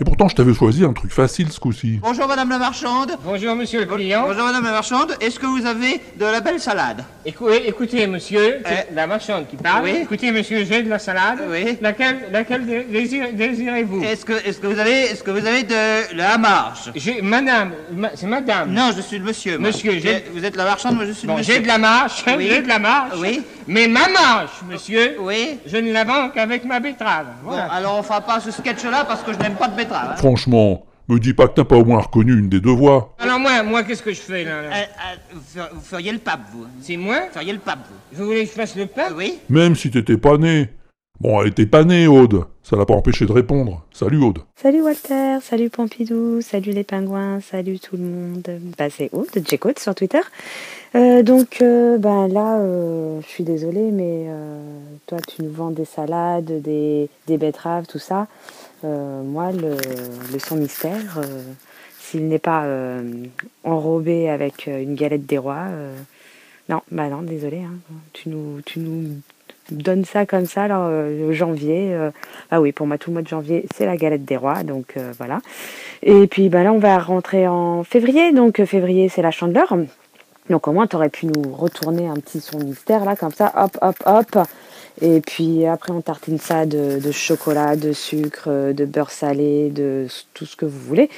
Et 0.00 0.04
pourtant, 0.04 0.28
je 0.28 0.36
t'avais 0.36 0.54
choisi 0.54 0.84
un 0.84 0.92
truc 0.92 1.10
facile 1.12 1.50
ce 1.50 1.58
coup-ci. 1.58 1.98
Bonjour 2.00 2.28
Madame 2.28 2.50
la 2.50 2.58
Marchande. 2.58 3.16
Bonjour 3.24 3.56
Monsieur 3.56 3.80
le 3.80 3.86
client. 3.86 4.26
Bonjour 4.28 4.44
Madame 4.44 4.62
la 4.62 4.70
Marchande. 4.70 5.16
Est-ce 5.20 5.40
que 5.40 5.46
vous 5.46 5.66
avez 5.66 6.00
de 6.16 6.24
la 6.24 6.40
belle 6.40 6.60
salade? 6.60 7.02
Écoutez, 7.26 7.68
écoutez 7.68 8.06
Monsieur, 8.06 8.60
c'est 8.64 8.94
la 8.94 9.08
marchande 9.08 9.48
qui 9.48 9.56
parle. 9.56 9.82
Oui. 9.82 9.98
Écoutez 10.02 10.30
Monsieur, 10.30 10.64
j'ai 10.64 10.84
de 10.84 10.88
la 10.88 11.00
salade. 11.00 11.40
Oui. 11.50 11.78
Laquelle, 11.80 12.28
laquelle 12.30 12.64
dé- 12.64 12.84
désire- 12.88 13.32
désirez-vous? 13.32 14.04
Est-ce 14.04 14.24
que, 14.24 14.34
est-ce 14.46 14.60
que 14.60 14.68
vous 14.68 14.78
avez, 14.78 15.00
est-ce 15.10 15.24
que 15.24 15.32
vous 15.32 15.44
avez 15.44 15.64
de 15.64 16.14
la 16.16 16.38
marche 16.38 16.90
J'ai, 16.94 17.20
Madame, 17.20 17.72
ma- 17.92 18.10
c'est 18.14 18.28
Madame. 18.28 18.70
Non, 18.72 18.92
je 18.96 19.00
suis 19.02 19.18
le 19.18 19.24
monsieur. 19.24 19.58
moi. 19.58 19.70
Monsieur, 19.70 19.98
j'ai- 19.98 20.26
Vous 20.32 20.44
êtes 20.44 20.54
la 20.54 20.64
marchande, 20.64 20.94
moi 20.94 21.06
je 21.06 21.12
suis 21.12 21.26
Bon, 21.26 21.32
le 21.34 21.38
monsieur. 21.40 21.54
j'ai 21.54 21.60
de 21.60 21.66
la 21.66 21.78
marche, 21.78 22.22
Oui. 22.36 22.46
j'ai 22.48 22.62
de 22.62 22.68
la 22.68 22.78
marche. 22.78 23.14
Oui. 23.18 23.42
Mais 23.66 23.88
ma 23.88 24.08
marche, 24.08 24.60
monsieur, 24.70 25.16
Oui. 25.18 25.58
je 25.66 25.76
ne 25.76 25.92
la 25.92 26.04
vends 26.04 26.28
qu'avec 26.28 26.64
ma 26.64 26.78
betterave. 26.78 27.26
Bon, 27.42 27.58
alors 27.70 27.98
on 27.98 28.02
fera 28.04 28.20
pas 28.20 28.38
ce 28.38 28.52
sketch-là 28.52 29.04
parce 29.04 29.22
que 29.22 29.32
je 29.32 29.38
n'aime 29.38 29.54
pas 29.56 29.66
de 29.66 29.72
betterave. 29.72 29.87
Hein. 29.92 30.16
Franchement, 30.16 30.84
me 31.08 31.18
dis 31.18 31.34
pas 31.34 31.48
que 31.48 31.54
t'as 31.54 31.64
pas 31.64 31.76
au 31.76 31.84
moins 31.84 32.00
reconnu 32.00 32.38
une 32.38 32.48
des 32.48 32.60
deux 32.60 32.70
voix. 32.72 33.14
Alors 33.18 33.38
moi, 33.38 33.62
moi, 33.62 33.82
qu'est-ce 33.82 34.02
que 34.02 34.12
je 34.12 34.20
fais 34.20 34.44
là, 34.44 34.62
là 34.62 34.68
Euh, 34.68 34.72
euh, 34.72 35.16
vous 35.34 35.40
fer- 35.40 35.70
vous 35.72 35.80
feriez 35.80 36.12
le 36.12 36.18
pape, 36.18 36.40
vous. 36.52 36.66
C'est 36.82 36.96
moi 36.96 37.20
Vous 37.28 37.34
feriez 37.34 37.52
le 37.52 37.58
pape, 37.58 37.78
vous. 37.88 38.18
Vous 38.18 38.24
voulez 38.26 38.44
que 38.44 38.50
je 38.50 38.54
fasse 38.54 38.76
le 38.76 38.86
pain 38.86 39.08
Oui. 39.16 39.38
Même 39.48 39.74
si 39.74 39.90
t'étais 39.90 40.16
pas 40.18 40.36
né. 40.36 40.68
Bon, 41.20 41.40
elle 41.42 41.48
était 41.48 41.66
pas 41.66 41.82
née, 41.82 42.06
Aude. 42.06 42.44
Ça 42.62 42.76
l'a 42.76 42.84
pas 42.86 42.94
empêché 42.94 43.26
de 43.26 43.32
répondre. 43.32 43.82
Salut, 43.92 44.22
Aude. 44.22 44.38
Salut 44.54 44.82
Walter, 44.82 45.38
salut 45.42 45.68
Pompidou, 45.70 46.40
salut 46.42 46.70
les 46.70 46.84
pingouins, 46.84 47.40
salut 47.40 47.80
tout 47.80 47.96
le 47.96 48.04
monde. 48.04 48.48
Bah 48.76 48.88
c'est 48.90 49.08
Aude, 49.12 49.26
J-Code 49.48 49.78
sur 49.80 49.94
Twitter. 49.96 50.20
Euh, 50.94 51.22
donc 51.24 51.58
euh, 51.60 51.98
bah, 51.98 52.28
là, 52.28 52.58
euh, 52.58 53.20
je 53.22 53.26
suis 53.26 53.42
désolée, 53.44 53.90
mais 53.90 54.26
euh, 54.28 54.60
toi 55.06 55.18
tu 55.26 55.42
nous 55.42 55.50
vends 55.50 55.70
des 55.70 55.84
salades, 55.86 56.62
des, 56.62 57.08
des 57.26 57.36
betteraves, 57.38 57.86
tout 57.86 57.98
ça. 57.98 58.26
Euh, 58.84 59.22
moi, 59.22 59.50
le, 59.52 59.76
son 60.38 60.56
mystère, 60.56 61.18
euh, 61.18 61.42
s'il 61.98 62.28
n'est 62.28 62.38
pas 62.38 62.64
euh, 62.64 63.02
enrobé 63.64 64.30
avec 64.30 64.66
une 64.66 64.94
galette 64.94 65.26
des 65.26 65.38
rois, 65.38 65.66
non, 66.68 66.82
bah 66.90 67.08
non, 67.08 67.22
désolé. 67.22 67.58
hein. 67.58 67.78
Tu 68.12 68.28
nous, 68.28 68.60
tu 68.64 68.80
nous 68.80 69.20
donnes 69.70 70.04
ça 70.04 70.26
comme 70.26 70.46
ça, 70.46 70.64
alors 70.64 70.90
janvier. 71.32 71.96
ah 72.50 72.60
oui, 72.60 72.72
pour 72.72 72.86
moi, 72.86 72.98
tout 72.98 73.10
le 73.10 73.14
mois 73.14 73.22
de 73.22 73.28
janvier, 73.28 73.66
c'est 73.74 73.86
la 73.86 73.96
galette 73.96 74.24
des 74.24 74.36
rois, 74.36 74.62
donc 74.62 74.94
voilà. 75.18 75.40
Et 76.02 76.26
puis 76.26 76.48
bah 76.48 76.62
là, 76.62 76.72
on 76.72 76.78
va 76.78 76.98
rentrer 76.98 77.48
en 77.48 77.84
février, 77.84 78.32
donc 78.32 78.64
février, 78.64 79.08
c'est 79.08 79.22
la 79.22 79.30
chandeleur. 79.30 79.76
Donc 80.48 80.68
au 80.68 80.72
moins, 80.72 80.86
tu 80.86 80.96
aurais 80.96 81.10
pu 81.10 81.26
nous 81.26 81.52
retourner 81.52 82.06
un 82.06 82.14
petit 82.14 82.40
son 82.40 82.58
mystère, 82.58 83.04
là, 83.04 83.16
comme 83.16 83.32
ça, 83.32 83.52
hop, 83.56 83.76
hop, 83.82 83.96
hop. 84.06 84.46
Et 85.00 85.20
puis 85.20 85.66
après, 85.66 85.92
on 85.92 86.00
tartine 86.00 86.38
ça 86.38 86.66
de, 86.66 87.00
chocolat, 87.12 87.76
de 87.76 87.92
sucre, 87.92 88.72
de 88.72 88.84
beurre 88.84 89.10
salé, 89.10 89.70
de 89.70 90.06
tout 90.34 90.46
ce 90.46 90.56
que 90.56 90.66
vous 90.66 90.78
voulez. 90.78 91.08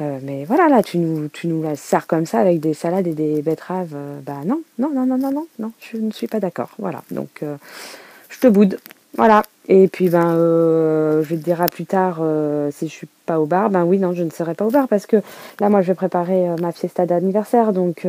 Euh, 0.00 0.18
mais 0.22 0.44
voilà, 0.44 0.68
là, 0.68 0.82
tu 0.82 0.98
nous, 0.98 1.28
tu 1.28 1.46
nous 1.46 1.62
la 1.62 1.76
sers 1.76 2.06
comme 2.06 2.26
ça 2.26 2.40
avec 2.40 2.60
des 2.60 2.74
salades 2.74 3.06
et 3.06 3.12
des 3.12 3.42
betteraves. 3.42 3.94
euh, 3.94 4.18
bah 4.24 4.40
non, 4.44 4.62
non, 4.78 4.90
non, 4.92 5.06
non, 5.06 5.18
non, 5.18 5.30
non, 5.30 5.46
non, 5.58 5.72
je 5.80 5.98
ne 5.98 6.10
suis 6.10 6.26
pas 6.26 6.40
d'accord. 6.40 6.70
Voilà, 6.78 7.02
donc 7.10 7.42
euh, 7.42 7.56
je 8.30 8.38
te 8.40 8.46
boude. 8.46 8.78
Voilà. 9.16 9.42
Et 9.68 9.88
puis, 9.88 10.08
ben, 10.08 10.34
euh, 10.34 11.22
je 11.22 11.34
te 11.34 11.40
dirai 11.40 11.68
plus 11.68 11.84
tard 11.84 12.20
si 12.72 12.88
je 12.88 12.92
suis 12.92 13.08
pas 13.26 13.38
au 13.38 13.46
bar. 13.46 13.70
Ben 13.70 13.84
oui, 13.84 13.98
non, 13.98 14.12
je 14.14 14.22
ne 14.22 14.30
serai 14.30 14.54
pas 14.54 14.64
au 14.64 14.70
bar 14.70 14.88
parce 14.88 15.06
que 15.06 15.18
là, 15.60 15.68
moi, 15.68 15.82
je 15.82 15.88
vais 15.88 15.94
préparer 15.94 16.48
ma 16.60 16.72
fiesta 16.72 17.06
d'anniversaire. 17.06 17.72
Donc, 17.72 18.06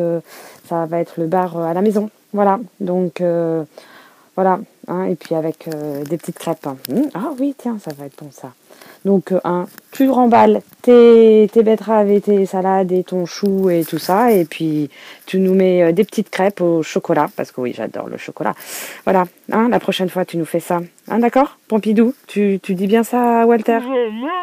ça 0.70 0.86
va 0.86 1.00
être 1.00 1.20
le 1.20 1.28
bar 1.28 1.58
à 1.58 1.74
la 1.74 1.82
maison. 1.82 2.10
Voilà. 2.32 2.60
Donc, 2.80 3.22
voilà. 4.36 4.60
Hein, 4.88 5.06
et 5.06 5.16
puis, 5.16 5.36
avec 5.36 5.68
euh, 5.68 6.04
des 6.04 6.18
petites 6.18 6.40
crêpes. 6.40 6.66
hein. 6.68 6.78
Hum, 6.92 7.10
ah 7.14 7.32
oui, 7.40 7.56
tiens, 7.58 7.78
ça 7.84 7.92
va 7.98 8.06
être 8.06 8.22
bon, 8.22 8.30
ça. 8.32 8.54
Donc, 9.06 9.32
euh, 9.32 9.40
un, 9.44 9.68
tu 9.92 10.10
remballes 10.10 10.62
tes, 10.82 11.50
tes 11.52 11.64
betteraves 11.64 12.10
et 12.10 12.22
tes 12.22 12.46
salades 12.46 12.92
et 12.92 13.04
ton 13.04 13.26
chou 13.26 13.70
et 13.70 13.84
tout 13.84 14.00
ça. 14.00 14.32
Et 14.32 14.46
puis, 14.46 14.90
tu 15.26 15.40
nous 15.40 15.54
mets 15.54 15.84
euh, 15.84 15.92
des 15.92 16.04
petites 16.04 16.30
crêpes 16.30 16.62
au 16.62 16.84
chocolat. 16.84 17.30
Parce 17.36 17.52
que 17.52 17.62
oui, 17.62 17.74
j'adore 17.76 18.08
le 18.08 18.18
chocolat. 18.18 18.54
Voilà. 19.04 19.26
Hein, 19.52 19.70
la 19.70 19.80
prochaine 19.80 20.10
fois, 20.10 20.26
tu 20.26 20.38
nous 20.38 20.46
fais 20.46 20.60
ça. 20.62 20.80
Hein, 21.10 21.20
d'accord? 21.20 21.58
Pompidou, 21.68 22.14
tu, 22.28 22.60
tu 22.64 22.76
dis 22.76 22.88
bien 22.88 23.04
ça 23.04 23.42
à 23.42 23.46
Walter? 23.46 23.80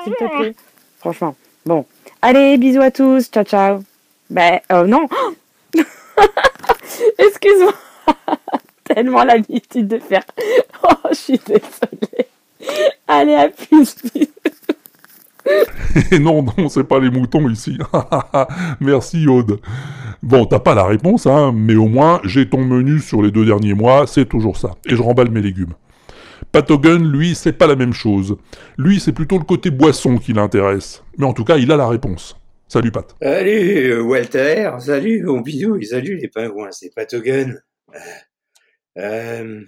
S'il 0.05 0.15
te 0.15 0.37
plaît. 0.39 0.55
Franchement. 0.99 1.35
Bon. 1.65 1.87
Allez, 2.23 2.59
bisous 2.59 2.83
à 2.83 2.91
tous. 2.91 3.31
Ciao, 3.31 3.45
ciao. 3.45 3.81
Ben, 4.29 4.61
oh 4.73 4.85
non. 4.87 5.09
Excuse-moi. 7.19 7.73
Tellement 8.95 9.25
l'habitude 9.25 9.89
de 9.89 9.99
faire. 9.99 10.25
Oh, 10.83 11.09
je 11.11 11.15
suis 11.15 11.41
désolée. 11.47 12.27
Allez, 13.07 13.35
à 13.35 13.51
plus. 13.51 13.97
Et 16.11 16.19
non, 16.19 16.43
non, 16.43 16.69
c'est 16.69 16.85
pas 16.85 16.99
les 16.99 17.11
moutons 17.11 17.49
ici. 17.49 17.77
Merci, 18.81 19.27
Aude. 19.27 19.61
Bon, 20.23 20.47
t'as 20.47 20.59
pas 20.59 20.75
la 20.75 20.85
réponse, 20.85 21.27
hein, 21.27 21.53
mais 21.55 21.75
au 21.75 21.87
moins, 21.87 22.21
j'ai 22.25 22.49
ton 22.49 22.65
menu 22.65 22.99
sur 23.01 23.23
les 23.23 23.31
deux 23.31 23.45
derniers 23.45 23.75
mois, 23.75 24.07
c'est 24.07 24.27
toujours 24.27 24.57
ça. 24.57 24.71
Et 24.87 24.97
je 24.97 25.03
remballe 25.03 25.31
mes 25.31 25.43
légumes. 25.43 25.75
Patogun, 26.53 26.99
lui, 26.99 27.35
c'est 27.35 27.53
pas 27.53 27.67
la 27.67 27.77
même 27.77 27.93
chose. 27.93 28.37
Lui, 28.77 29.01
c'est 29.01 29.13
plutôt 29.13 29.39
le 29.39 29.45
côté 29.45 29.71
boisson 29.71 30.17
qui 30.19 30.33
l'intéresse. 30.33 31.03
Mais 31.19 31.27
en 31.27 31.33
tout 31.33 31.45
cas, 31.45 31.57
il 31.57 31.71
a 31.73 31.77
la 31.77 31.89
réponse. 31.89 32.37
Salut, 32.69 32.91
Pat. 32.91 33.17
Salut 33.21 33.91
euh, 33.91 34.03
Walter, 34.03 34.71
salut 34.79 35.25
Pompidou 35.25 35.77
et 35.77 35.85
salut 35.85 36.17
les 36.17 36.29
pingouins, 36.29 36.71
c'est 36.71 36.95
Patogun. 36.95 37.55
Euh, 39.01 39.65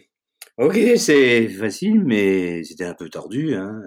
ok, 0.59 0.79
c'est 0.97 1.49
facile, 1.49 2.03
mais 2.05 2.63
c'était 2.65 2.85
un 2.85 2.95
peu 2.95 3.09
tordu. 3.09 3.55
Hein. 3.55 3.83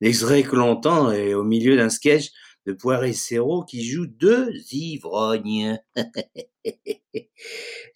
L'extrait 0.00 0.42
que 0.42 0.56
l'on 0.56 0.80
est 1.12 1.34
au 1.34 1.44
milieu 1.44 1.76
d'un 1.76 1.90
sketch 1.90 2.30
de 2.66 2.72
Poiré 2.72 3.12
Serrault 3.12 3.64
qui 3.64 3.84
joue 3.84 4.06
deux 4.06 4.50
ivrognes. 4.72 5.78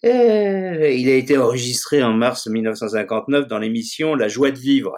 Euh, 0.05 0.89
il 0.91 1.09
a 1.09 1.15
été 1.15 1.37
enregistré 1.37 2.03
en 2.03 2.13
mars 2.13 2.47
1959 2.47 3.47
dans 3.47 3.57
l'émission 3.57 4.13
La 4.13 4.27
joie 4.27 4.51
de 4.51 4.59
vivre. 4.59 4.95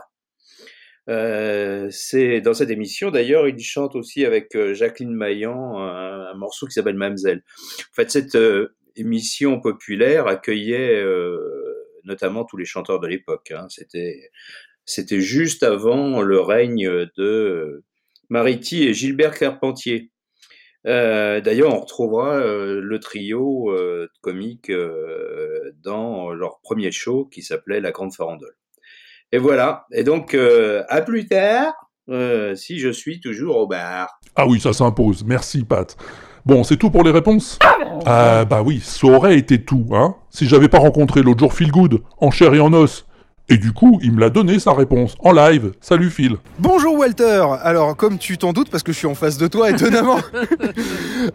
Euh, 1.10 1.88
c'est 1.90 2.42
dans 2.42 2.54
cette 2.54 2.70
émission 2.70 3.10
d'ailleurs, 3.10 3.48
il 3.48 3.58
chante 3.60 3.96
aussi 3.96 4.26
avec 4.26 4.56
Jacqueline 4.74 5.16
Maillan 5.16 5.80
un, 5.80 6.34
morceau 6.36 6.68
qui 6.68 6.74
s'appelle 6.74 6.98
Mamselle. 6.98 7.44
En 7.80 7.96
fait, 7.96 8.12
cette 8.12 8.38
émission 8.98 9.60
populaire 9.62 10.28
accueillait 10.28 11.02
notamment 12.04 12.46
tous 12.46 12.58
les 12.58 12.66
chanteurs 12.66 13.00
de 13.00 13.08
l'époque. 13.08 13.52
hein. 13.52 13.68
C'était 14.86 15.20
juste 15.22 15.64
avant 15.64 16.22
le 16.22 16.40
règne 16.40 17.08
de 17.18 17.84
Mariti 18.30 18.84
et 18.84 18.94
Gilbert 18.94 19.38
Carpentier. 19.38 20.12
Euh, 20.88 21.42
D'ailleurs, 21.42 21.74
on 21.76 21.80
retrouvera 21.80 22.38
euh, 22.38 22.82
le 22.82 23.00
trio 23.00 23.72
euh, 23.72 24.08
comique 24.22 24.72
dans 25.84 26.32
leur 26.32 26.60
premier 26.62 26.92
show 26.92 27.26
qui 27.26 27.44
s'appelait 27.44 27.82
La 27.82 27.92
Grande 27.92 28.14
Farandole. 28.14 28.56
Et 29.32 29.38
voilà. 29.38 29.86
Et 29.92 30.04
donc, 30.04 30.36
à 30.36 31.02
plus 31.02 31.28
tard, 31.28 31.74
si 32.56 32.80
je 32.80 32.90
suis 32.90 33.20
toujours 33.20 33.58
au 33.58 33.68
bar. 33.68 34.20
Ah 34.36 34.48
oui, 34.48 34.60
ça 34.60 34.74
s'impose. 34.74 35.24
Merci, 35.24 35.64
Pat. 35.64 35.96
Bon, 36.46 36.64
c'est 36.64 36.78
tout 36.78 36.90
pour 36.90 37.04
les 37.04 37.12
réponses? 37.12 37.60
Ah 38.06 38.46
bah 38.46 38.64
oui, 38.66 38.82
ça 38.84 39.08
aurait 39.08 39.38
été 39.38 39.64
tout, 39.64 39.86
hein, 39.92 40.16
si 40.32 40.48
j'avais 40.48 40.70
pas 40.70 40.80
rencontré 40.80 41.22
l'autre 41.22 41.40
jour 41.40 41.54
Phil 41.54 41.72
Good, 41.72 42.02
en 42.20 42.32
chair 42.32 42.54
et 42.54 42.60
en 42.60 42.74
os. 42.74 43.06
Et 43.52 43.58
du 43.58 43.74
coup, 43.74 44.00
il 44.02 44.14
me 44.14 44.22
l'a 44.22 44.30
donné 44.30 44.60
sa 44.60 44.72
réponse, 44.72 45.16
en 45.20 45.34
live. 45.34 45.74
Salut 45.82 46.10
Phil. 46.10 46.38
Bonjour 46.60 46.96
Walter. 46.98 47.44
Alors 47.64 47.98
comme 47.98 48.18
tu 48.18 48.38
t'en 48.38 48.54
doutes 48.54 48.70
parce 48.70 48.82
que 48.82 48.94
je 48.94 48.98
suis 48.98 49.08
en 49.08 49.14
face 49.14 49.38
de 49.38 49.46
toi 49.48 49.70
étonnamment. 49.70 50.20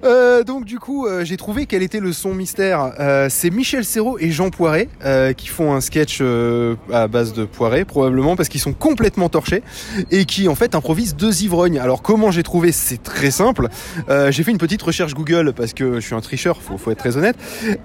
Euh, 0.04 0.42
Donc 0.42 0.64
du 0.64 0.78
coup 0.80 1.06
euh, 1.06 1.24
j'ai 1.24 1.36
trouvé 1.36 1.66
quel 1.66 1.82
était 1.82 2.00
le 2.00 2.12
son 2.12 2.34
mystère. 2.34 2.92
Euh, 2.98 3.28
C'est 3.30 3.50
Michel 3.50 3.84
Serrault 3.84 4.18
et 4.18 4.30
Jean 4.32 4.50
Poiret 4.50 4.88
euh, 5.04 5.32
qui 5.32 5.46
font 5.46 5.74
un 5.74 5.80
sketch 5.80 6.18
euh, 6.20 6.74
à 6.92 7.06
base 7.06 7.32
de 7.34 7.44
poiré 7.44 7.84
probablement 7.84 8.34
parce 8.34 8.48
qu'ils 8.48 8.60
sont 8.60 8.72
complètement 8.72 9.28
torchés 9.28 9.62
et 10.10 10.24
qui 10.24 10.48
en 10.48 10.54
fait 10.56 10.74
improvisent 10.74 11.14
deux 11.14 11.42
ivrognes. 11.44 11.78
Alors 11.78 12.02
comment 12.02 12.30
j'ai 12.32 12.42
trouvé 12.42 12.72
C'est 12.72 13.00
très 13.02 13.30
simple. 13.30 13.68
Euh, 14.08 14.32
J'ai 14.32 14.42
fait 14.42 14.50
une 14.50 14.58
petite 14.58 14.82
recherche 14.82 15.14
Google 15.14 15.52
parce 15.54 15.72
que 15.72 15.96
je 16.00 16.06
suis 16.06 16.14
un 16.14 16.20
tricheur, 16.20 16.60
faut, 16.62 16.78
faut 16.78 16.90
être 16.90 16.98
très 16.98 17.16
honnête. 17.16 17.36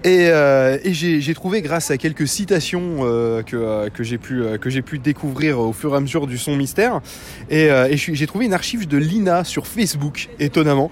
Et, 0.03 0.27
euh, 0.29 0.77
et 0.83 0.93
j'ai 0.93 1.21
j'ai 1.21 1.33
trouvé 1.35 1.61
grâce 1.61 1.91
à 1.91 1.97
quelques 1.97 2.27
citations 2.27 2.99
euh, 3.01 3.43
que, 3.43 3.55
euh, 3.57 3.89
que 3.89 4.03
j'ai 4.03 4.17
pu 4.21 4.41
euh, 4.41 4.57
que 4.57 4.69
j'ai 4.69 4.81
pu 4.81 4.97
découvrir 4.99 5.59
au 5.59 5.73
fur 5.73 5.93
et 5.93 5.97
à 5.97 5.99
mesure 5.99 6.25
du 6.27 6.37
son 6.37 6.55
mystère. 6.55 7.01
Et, 7.49 7.69
euh, 7.69 7.89
et 7.89 7.97
j'ai 7.97 8.27
trouvé 8.27 8.45
une 8.45 8.53
archive 8.53 8.87
de 8.87 8.97
Lina 8.97 9.43
sur 9.43 9.67
Facebook, 9.67 10.29
étonnamment. 10.39 10.89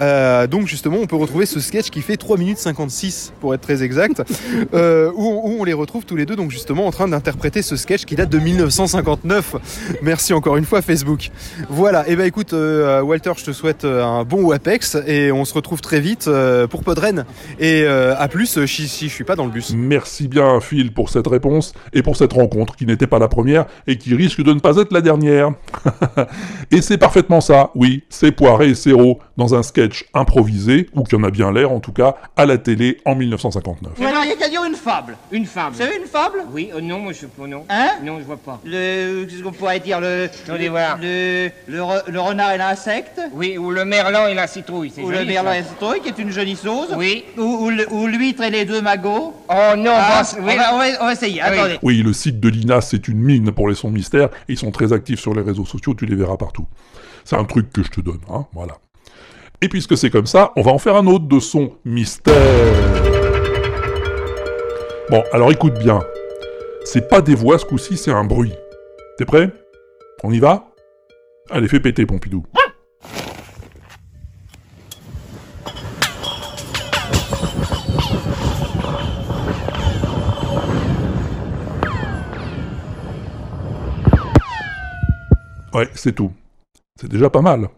Euh, 0.00 0.46
donc 0.46 0.68
justement, 0.68 0.98
on 1.00 1.06
peut 1.06 1.16
retrouver 1.16 1.46
ce 1.46 1.58
sketch 1.58 1.90
qui 1.90 2.02
fait 2.02 2.16
3 2.16 2.36
minutes 2.38 2.58
56 2.58 3.32
pour 3.40 3.54
être 3.54 3.62
très 3.62 3.82
exact, 3.82 4.22
euh, 4.74 5.10
où, 5.16 5.24
on- 5.26 5.48
où 5.50 5.60
on 5.60 5.64
les 5.64 5.72
retrouve 5.72 6.04
tous 6.04 6.14
les 6.16 6.26
deux 6.26 6.36
donc 6.36 6.50
justement 6.52 6.86
en 6.86 6.90
train 6.92 7.08
d'interpréter 7.08 7.62
ce 7.62 7.74
sketch 7.76 8.04
qui 8.04 8.14
date 8.14 8.28
de 8.30 8.38
1959. 8.38 9.56
Merci 10.02 10.32
encore 10.34 10.56
une 10.56 10.64
fois 10.64 10.82
Facebook. 10.82 11.30
Voilà. 11.70 12.08
Et 12.08 12.16
ben 12.16 12.26
écoute, 12.26 12.52
euh, 12.52 13.00
Walter, 13.02 13.32
je 13.36 13.44
te 13.44 13.52
souhaite 13.52 13.84
un 13.84 14.24
bon 14.24 14.42
WAPEX 14.44 14.96
et 15.06 15.32
on 15.32 15.44
se 15.44 15.54
retrouve 15.54 15.80
très 15.80 16.00
vite 16.00 16.26
euh, 16.28 16.66
pour 16.66 16.84
Podren. 16.84 17.24
Et 17.58 17.82
euh, 17.84 18.14
à 18.16 18.28
plus 18.28 18.64
si, 18.66 18.88
si 18.88 19.08
je 19.08 19.12
suis 19.14 19.24
pas 19.24 19.36
dans 19.36 19.44
le 19.46 19.50
bus. 19.50 19.72
Merci 19.76 20.28
bien 20.28 20.60
Phil 20.60 20.92
pour 20.92 21.08
cette 21.10 21.26
réponse 21.26 21.72
et 21.92 22.02
pour 22.02 22.16
cette 22.16 22.32
rencontre 22.32 22.55
qui 22.64 22.86
n'était 22.86 23.06
pas 23.06 23.18
la 23.18 23.28
première 23.28 23.66
et 23.86 23.98
qui 23.98 24.14
risque 24.14 24.42
de 24.42 24.52
ne 24.52 24.60
pas 24.60 24.76
être 24.78 24.92
la 24.92 25.00
dernière. 25.00 25.50
et 26.70 26.82
c'est 26.82 26.98
parfaitement 26.98 27.40
ça, 27.40 27.70
oui, 27.74 28.04
c'est 28.08 28.32
Poiré 28.32 28.70
et 28.70 28.74
Serrault 28.74 29.18
dans 29.36 29.54
un 29.54 29.62
sketch 29.62 30.04
improvisé, 30.14 30.88
ou 30.94 31.02
qui 31.04 31.14
en 31.16 31.22
a 31.24 31.30
bien 31.30 31.52
l'air 31.52 31.70
en 31.72 31.80
tout 31.80 31.92
cas, 31.92 32.16
à 32.36 32.46
la 32.46 32.58
télé 32.58 32.98
en 33.04 33.14
1959. 33.14 33.92
Mais 33.98 34.06
alors, 34.06 34.24
il 34.24 34.30
y 34.30 34.32
a 34.32 34.36
qu'à 34.36 34.48
dire 34.48 34.64
une 34.64 34.74
fable. 34.74 35.16
Une 35.30 35.46
fable. 35.46 35.72
Vous 35.74 35.82
savez 35.82 35.96
une 35.96 36.06
fable? 36.06 36.38
Oui, 36.52 36.70
euh, 36.74 36.80
non, 36.80 36.98
moi 37.00 37.12
je 37.12 37.26
non. 37.46 37.64
Hein? 37.68 37.88
Non, 38.02 38.18
je 38.18 38.24
vois 38.24 38.36
pas. 38.38 38.60
Le. 38.64 39.24
Qu'est-ce 39.24 39.42
qu'on 39.42 39.52
pourrait 39.52 39.80
dire 39.80 40.00
Le. 40.00 40.28
Voir. 40.70 40.98
Le. 41.00 41.50
Le, 41.66 41.80
re- 41.80 42.02
le 42.08 42.20
renard 42.20 42.52
et 42.52 42.58
l'insecte? 42.58 43.20
Oui, 43.34 43.58
ou 43.58 43.70
le 43.70 43.84
merlan 43.84 44.26
et 44.26 44.34
la 44.34 44.46
citrouille, 44.46 44.90
c'est 44.94 45.02
Ou 45.02 45.12
joli, 45.12 45.18
le 45.20 45.24
merlan 45.26 45.50
ça. 45.50 45.56
et 45.58 45.60
la 45.62 45.66
citrouille, 45.68 46.00
qui 46.00 46.08
est 46.08 46.18
une 46.18 46.30
jolie 46.30 46.56
sauce 46.56 46.88
Oui. 46.96 47.24
Ou, 47.36 47.42
ou 47.42 47.70
ou 47.90 48.06
l'huître 48.06 48.42
et 48.42 48.50
les 48.50 48.64
deux 48.64 48.80
magots 48.80 49.34
Oh 49.48 49.76
non, 49.76 49.92
Ah, 49.94 50.22
bah, 50.22 50.38
on, 50.40 50.44
va, 50.44 50.74
on 50.74 50.78
va- 50.78 50.84
on 51.02 51.04
va 51.06 51.12
essayer, 51.12 51.40
Oui. 51.50 51.58
attendez. 51.58 51.78
Oui, 51.82 52.02
le 52.02 52.12
site 52.12 52.40
de 52.40 52.45
l'INA, 52.48 52.80
c'est 52.80 53.08
une 53.08 53.18
mine 53.18 53.52
pour 53.52 53.68
les 53.68 53.74
sons 53.74 53.90
mystères. 53.90 54.28
et 54.48 54.52
Ils 54.52 54.58
sont 54.58 54.70
très 54.70 54.92
actifs 54.92 55.20
sur 55.20 55.34
les 55.34 55.42
réseaux 55.42 55.64
sociaux, 55.64 55.94
tu 55.94 56.06
les 56.06 56.16
verras 56.16 56.36
partout. 56.36 56.66
C'est 57.24 57.36
un 57.36 57.44
truc 57.44 57.72
que 57.72 57.82
je 57.82 57.90
te 57.90 58.00
donne, 58.00 58.20
hein, 58.30 58.46
voilà. 58.52 58.78
Et 59.62 59.68
puisque 59.68 59.96
c'est 59.96 60.10
comme 60.10 60.26
ça, 60.26 60.52
on 60.56 60.62
va 60.62 60.70
en 60.70 60.78
faire 60.78 60.96
un 60.96 61.06
autre 61.06 61.26
de 61.26 61.40
son 61.40 61.72
mystère. 61.84 62.34
Bon, 65.10 65.22
alors 65.32 65.50
écoute 65.50 65.78
bien. 65.78 66.02
C'est 66.84 67.08
pas 67.08 67.20
des 67.20 67.34
voix 67.34 67.58
ce 67.58 67.64
coup-ci, 67.64 67.96
c'est 67.96 68.10
un 68.12 68.24
bruit. 68.24 68.52
T'es 69.18 69.24
prêt? 69.24 69.50
On 70.22 70.30
y 70.32 70.38
va? 70.38 70.72
Allez, 71.50 71.68
fais 71.68 71.80
péter, 71.80 72.06
Pompidou. 72.06 72.44
Ouais, 85.76 85.90
c'est 85.94 86.14
tout. 86.14 86.32
C'est 86.98 87.10
déjà 87.10 87.28
pas 87.28 87.42
mal. 87.42 87.68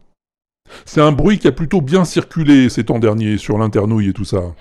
C'est 0.85 1.01
un 1.01 1.11
bruit 1.11 1.41
qui 1.41 1.49
a 1.49 1.53
plutôt 1.53 1.81
bien 1.81 2.05
circulé 2.05 2.69
ces 2.69 2.85
temps 2.85 3.01
derniers 3.01 3.39
sur 3.39 3.59
l'internouille 3.59 4.11
et 4.11 4.13
tout 4.13 4.25
ça. 4.25 4.55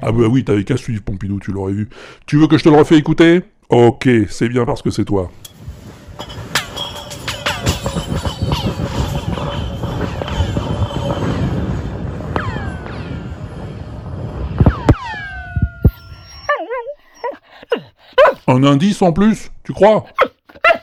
Ah 0.00 0.12
bah 0.12 0.28
oui, 0.30 0.44
t'avais 0.44 0.64
qu'à 0.64 0.78
suivre 0.78 1.02
Pompidou, 1.02 1.40
tu 1.40 1.52
l'aurais 1.52 1.74
vu. 1.74 1.90
Tu 2.24 2.38
veux 2.38 2.46
que 2.46 2.56
je 2.56 2.64
te 2.64 2.70
le 2.70 2.76
refais 2.76 2.96
écouter? 2.96 3.42
Ok, 3.68 4.08
c'est 4.30 4.48
bien 4.48 4.64
parce 4.64 4.80
que 4.80 4.90
c'est 4.90 5.04
toi. 5.04 5.30
Un 18.46 18.64
indice 18.64 19.02
en 19.02 19.12
plus, 19.12 19.52
tu 19.64 19.74
crois? 19.74 20.06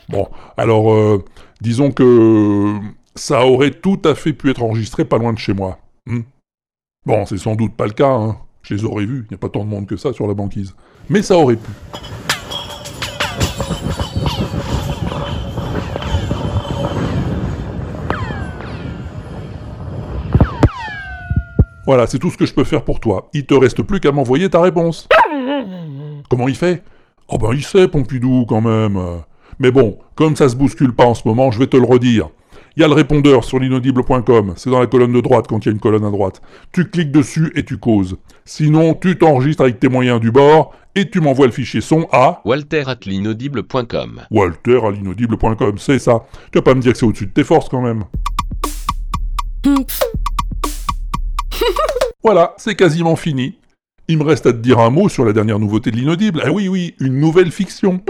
Bon, 0.08 0.28
alors, 0.56 0.92
euh, 0.92 1.24
disons 1.60 1.90
que 1.90 2.78
ça 3.14 3.46
aurait 3.46 3.70
tout 3.70 4.00
à 4.04 4.14
fait 4.14 4.32
pu 4.32 4.50
être 4.50 4.62
enregistré 4.62 5.04
pas 5.04 5.18
loin 5.18 5.32
de 5.32 5.38
chez 5.38 5.54
moi. 5.54 5.78
hmm. 6.06 6.20
bon, 7.04 7.26
c'est 7.26 7.38
sans 7.38 7.54
doute 7.54 7.74
pas 7.74 7.86
le 7.86 7.92
cas, 7.92 8.12
hein. 8.12 8.38
Je 8.62 8.74
les 8.74 8.84
aurais 8.84 9.06
vus, 9.06 9.26
il 9.30 9.32
n'y 9.32 9.36
a 9.36 9.38
pas 9.38 9.48
tant 9.48 9.64
de 9.64 9.70
monde 9.70 9.86
que 9.86 9.96
ça 9.96 10.12
sur 10.12 10.26
la 10.26 10.34
banquise. 10.34 10.74
Mais 11.08 11.22
ça 11.22 11.36
aurait 11.36 11.54
pu. 11.54 11.70
Voilà, 21.86 22.08
c'est 22.08 22.18
tout 22.18 22.32
ce 22.32 22.36
que 22.36 22.44
je 22.44 22.52
peux 22.52 22.64
faire 22.64 22.82
pour 22.82 22.98
toi. 22.98 23.30
Il 23.32 23.46
te 23.46 23.54
reste 23.54 23.82
plus 23.82 24.00
qu'à 24.00 24.10
m'envoyer 24.10 24.50
ta 24.50 24.60
réponse. 24.60 25.08
Comment 26.28 26.48
il 26.48 26.56
fait? 26.56 26.82
Oh 27.28 27.38
ben 27.38 27.50
il 27.52 27.64
sait, 27.64 27.86
Pompidou, 27.86 28.44
quand 28.48 28.60
même. 28.60 29.00
Mais 29.58 29.70
bon, 29.70 29.98
comme 30.14 30.36
ça 30.36 30.48
se 30.48 30.56
bouscule 30.56 30.92
pas 30.92 31.06
en 31.06 31.14
ce 31.14 31.26
moment, 31.26 31.50
je 31.50 31.58
vais 31.58 31.66
te 31.66 31.76
le 31.76 31.84
redire. 31.84 32.28
Il 32.76 32.82
y 32.82 32.84
a 32.84 32.88
le 32.88 32.94
répondeur 32.94 33.42
sur 33.42 33.58
l'inaudible.com, 33.58 34.52
c'est 34.56 34.68
dans 34.68 34.80
la 34.80 34.86
colonne 34.86 35.12
de 35.12 35.20
droite 35.22 35.46
quand 35.48 35.64
il 35.64 35.68
y 35.68 35.70
a 35.70 35.72
une 35.72 35.80
colonne 35.80 36.04
à 36.04 36.10
droite. 36.10 36.42
Tu 36.72 36.84
cliques 36.90 37.10
dessus 37.10 37.50
et 37.54 37.64
tu 37.64 37.78
causes. 37.78 38.18
Sinon, 38.44 38.92
tu 38.92 39.16
t'enregistres 39.16 39.62
avec 39.62 39.80
tes 39.80 39.88
moyens 39.88 40.20
du 40.20 40.30
bord 40.30 40.74
et 40.94 41.08
tu 41.08 41.22
m'envoies 41.22 41.46
le 41.46 41.52
fichier 41.52 41.80
son 41.80 42.06
à 42.12 42.42
Walter 42.44 42.82
at 42.86 42.98
l'inaudible.com. 43.06 44.22
walter 44.30 44.80
à 44.84 44.90
l'inaudible.com, 44.90 45.78
c'est 45.78 45.98
ça. 45.98 46.26
Tu 46.52 46.58
vas 46.58 46.62
pas 46.62 46.74
me 46.74 46.80
dire 46.80 46.92
que 46.92 46.98
c'est 46.98 47.06
au-dessus 47.06 47.26
de 47.26 47.32
tes 47.32 47.44
forces 47.44 47.70
quand 47.70 47.80
même. 47.80 48.04
Voilà, 52.22 52.54
c'est 52.56 52.74
quasiment 52.74 53.14
fini. 53.14 53.56
Il 54.08 54.18
me 54.18 54.24
reste 54.24 54.46
à 54.46 54.52
te 54.52 54.58
dire 54.58 54.80
un 54.80 54.90
mot 54.90 55.08
sur 55.08 55.24
la 55.24 55.32
dernière 55.32 55.60
nouveauté 55.60 55.92
de 55.92 55.96
l'inaudible. 55.96 56.42
Ah 56.44 56.50
oui, 56.50 56.66
oui, 56.66 56.94
une 56.98 57.20
nouvelle 57.20 57.52
fiction. 57.52 58.00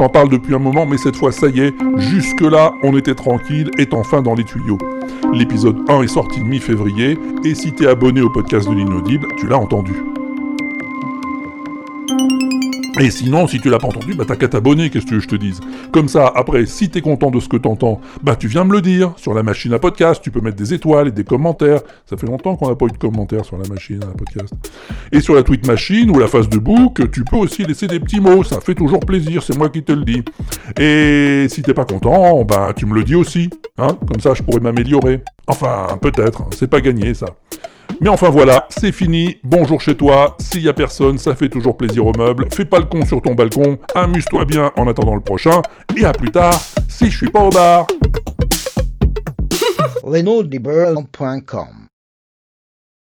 T'en 0.00 0.08
parle 0.08 0.30
depuis 0.30 0.54
un 0.54 0.58
moment, 0.58 0.86
mais 0.86 0.96
cette 0.96 1.16
fois, 1.16 1.30
ça 1.30 1.48
y 1.48 1.60
est, 1.60 1.74
jusque-là, 1.98 2.72
on 2.82 2.96
était 2.96 3.14
tranquille, 3.14 3.70
est 3.76 3.92
enfin 3.92 4.22
dans 4.22 4.34
les 4.34 4.44
tuyaux. 4.44 4.78
L'épisode 5.34 5.76
1 5.90 6.00
est 6.00 6.08
sorti 6.08 6.40
mi-février, 6.40 7.18
et 7.44 7.54
si 7.54 7.72
t'es 7.72 7.86
abonné 7.86 8.22
au 8.22 8.30
podcast 8.30 8.66
de 8.66 8.74
l'inaudible, 8.74 9.28
tu 9.36 9.46
l'as 9.46 9.58
entendu. 9.58 9.92
Et 13.00 13.10
sinon, 13.10 13.46
si 13.46 13.58
tu 13.58 13.70
l'as 13.70 13.78
pas 13.78 13.88
entendu, 13.88 14.12
bah 14.12 14.24
t'as 14.28 14.36
qu'à 14.36 14.46
t'abonner, 14.46 14.90
qu'est-ce 14.90 15.06
que 15.06 15.18
je 15.20 15.26
te 15.26 15.34
dise? 15.34 15.58
Comme 15.90 16.06
ça, 16.06 16.30
après, 16.34 16.66
si 16.66 16.90
t'es 16.90 17.00
content 17.00 17.30
de 17.30 17.40
ce 17.40 17.48
que 17.48 17.56
t'entends, 17.56 17.98
bah 18.22 18.36
tu 18.36 18.46
viens 18.46 18.64
me 18.64 18.72
le 18.72 18.82
dire. 18.82 19.14
Sur 19.16 19.32
la 19.32 19.42
machine 19.42 19.72
à 19.72 19.78
podcast, 19.78 20.20
tu 20.22 20.30
peux 20.30 20.42
mettre 20.42 20.58
des 20.58 20.74
étoiles 20.74 21.08
et 21.08 21.10
des 21.10 21.24
commentaires. 21.24 21.80
Ça 22.04 22.18
fait 22.18 22.26
longtemps 22.26 22.56
qu'on 22.56 22.68
n'a 22.68 22.74
pas 22.74 22.84
eu 22.84 22.90
de 22.90 22.98
commentaires 22.98 23.46
sur 23.46 23.56
la 23.56 23.66
machine 23.68 24.00
à 24.02 24.14
podcast. 24.14 24.52
Et 25.12 25.20
sur 25.20 25.34
la 25.34 25.42
tweet 25.42 25.66
machine 25.66 26.10
ou 26.10 26.18
la 26.18 26.26
face 26.26 26.50
de 26.50 26.58
book, 26.58 27.10
tu 27.10 27.24
peux 27.24 27.36
aussi 27.36 27.64
laisser 27.64 27.86
des 27.86 28.00
petits 28.00 28.20
mots. 28.20 28.44
Ça 28.44 28.60
fait 28.60 28.74
toujours 28.74 29.00
plaisir, 29.00 29.42
c'est 29.42 29.56
moi 29.56 29.70
qui 29.70 29.82
te 29.82 29.92
le 29.92 30.04
dis. 30.04 30.22
Et 30.78 31.46
si 31.48 31.62
t'es 31.62 31.72
pas 31.72 31.86
content, 31.86 32.44
bah 32.44 32.74
tu 32.76 32.84
me 32.84 32.94
le 32.94 33.02
dis 33.02 33.14
aussi. 33.14 33.48
Hein 33.78 33.96
Comme 34.06 34.20
ça, 34.20 34.34
je 34.34 34.42
pourrais 34.42 34.60
m'améliorer. 34.60 35.22
Enfin, 35.46 35.86
peut-être, 36.02 36.44
c'est 36.54 36.68
pas 36.68 36.82
gagné 36.82 37.14
ça. 37.14 37.28
Mais 38.02 38.08
enfin 38.08 38.30
voilà, 38.30 38.66
c'est 38.70 38.92
fini, 38.92 39.36
bonjour 39.44 39.82
chez 39.82 39.94
toi, 39.94 40.34
s'il 40.40 40.62
y 40.62 40.70
a 40.70 40.72
personne, 40.72 41.18
ça 41.18 41.34
fait 41.34 41.50
toujours 41.50 41.76
plaisir 41.76 42.06
aux 42.06 42.14
meubles, 42.16 42.46
fais 42.50 42.64
pas 42.64 42.78
le 42.78 42.86
con 42.86 43.04
sur 43.04 43.20
ton 43.20 43.34
balcon, 43.34 43.78
amuse-toi 43.94 44.46
bien 44.46 44.72
en 44.78 44.88
attendant 44.88 45.14
le 45.14 45.20
prochain, 45.20 45.60
et 45.94 46.06
à 46.06 46.12
plus 46.12 46.30
tard, 46.30 46.58
si 46.88 47.10
je 47.10 47.16
suis 47.18 47.30
pas 47.30 47.42
au 47.42 47.50
bar. 47.50 47.86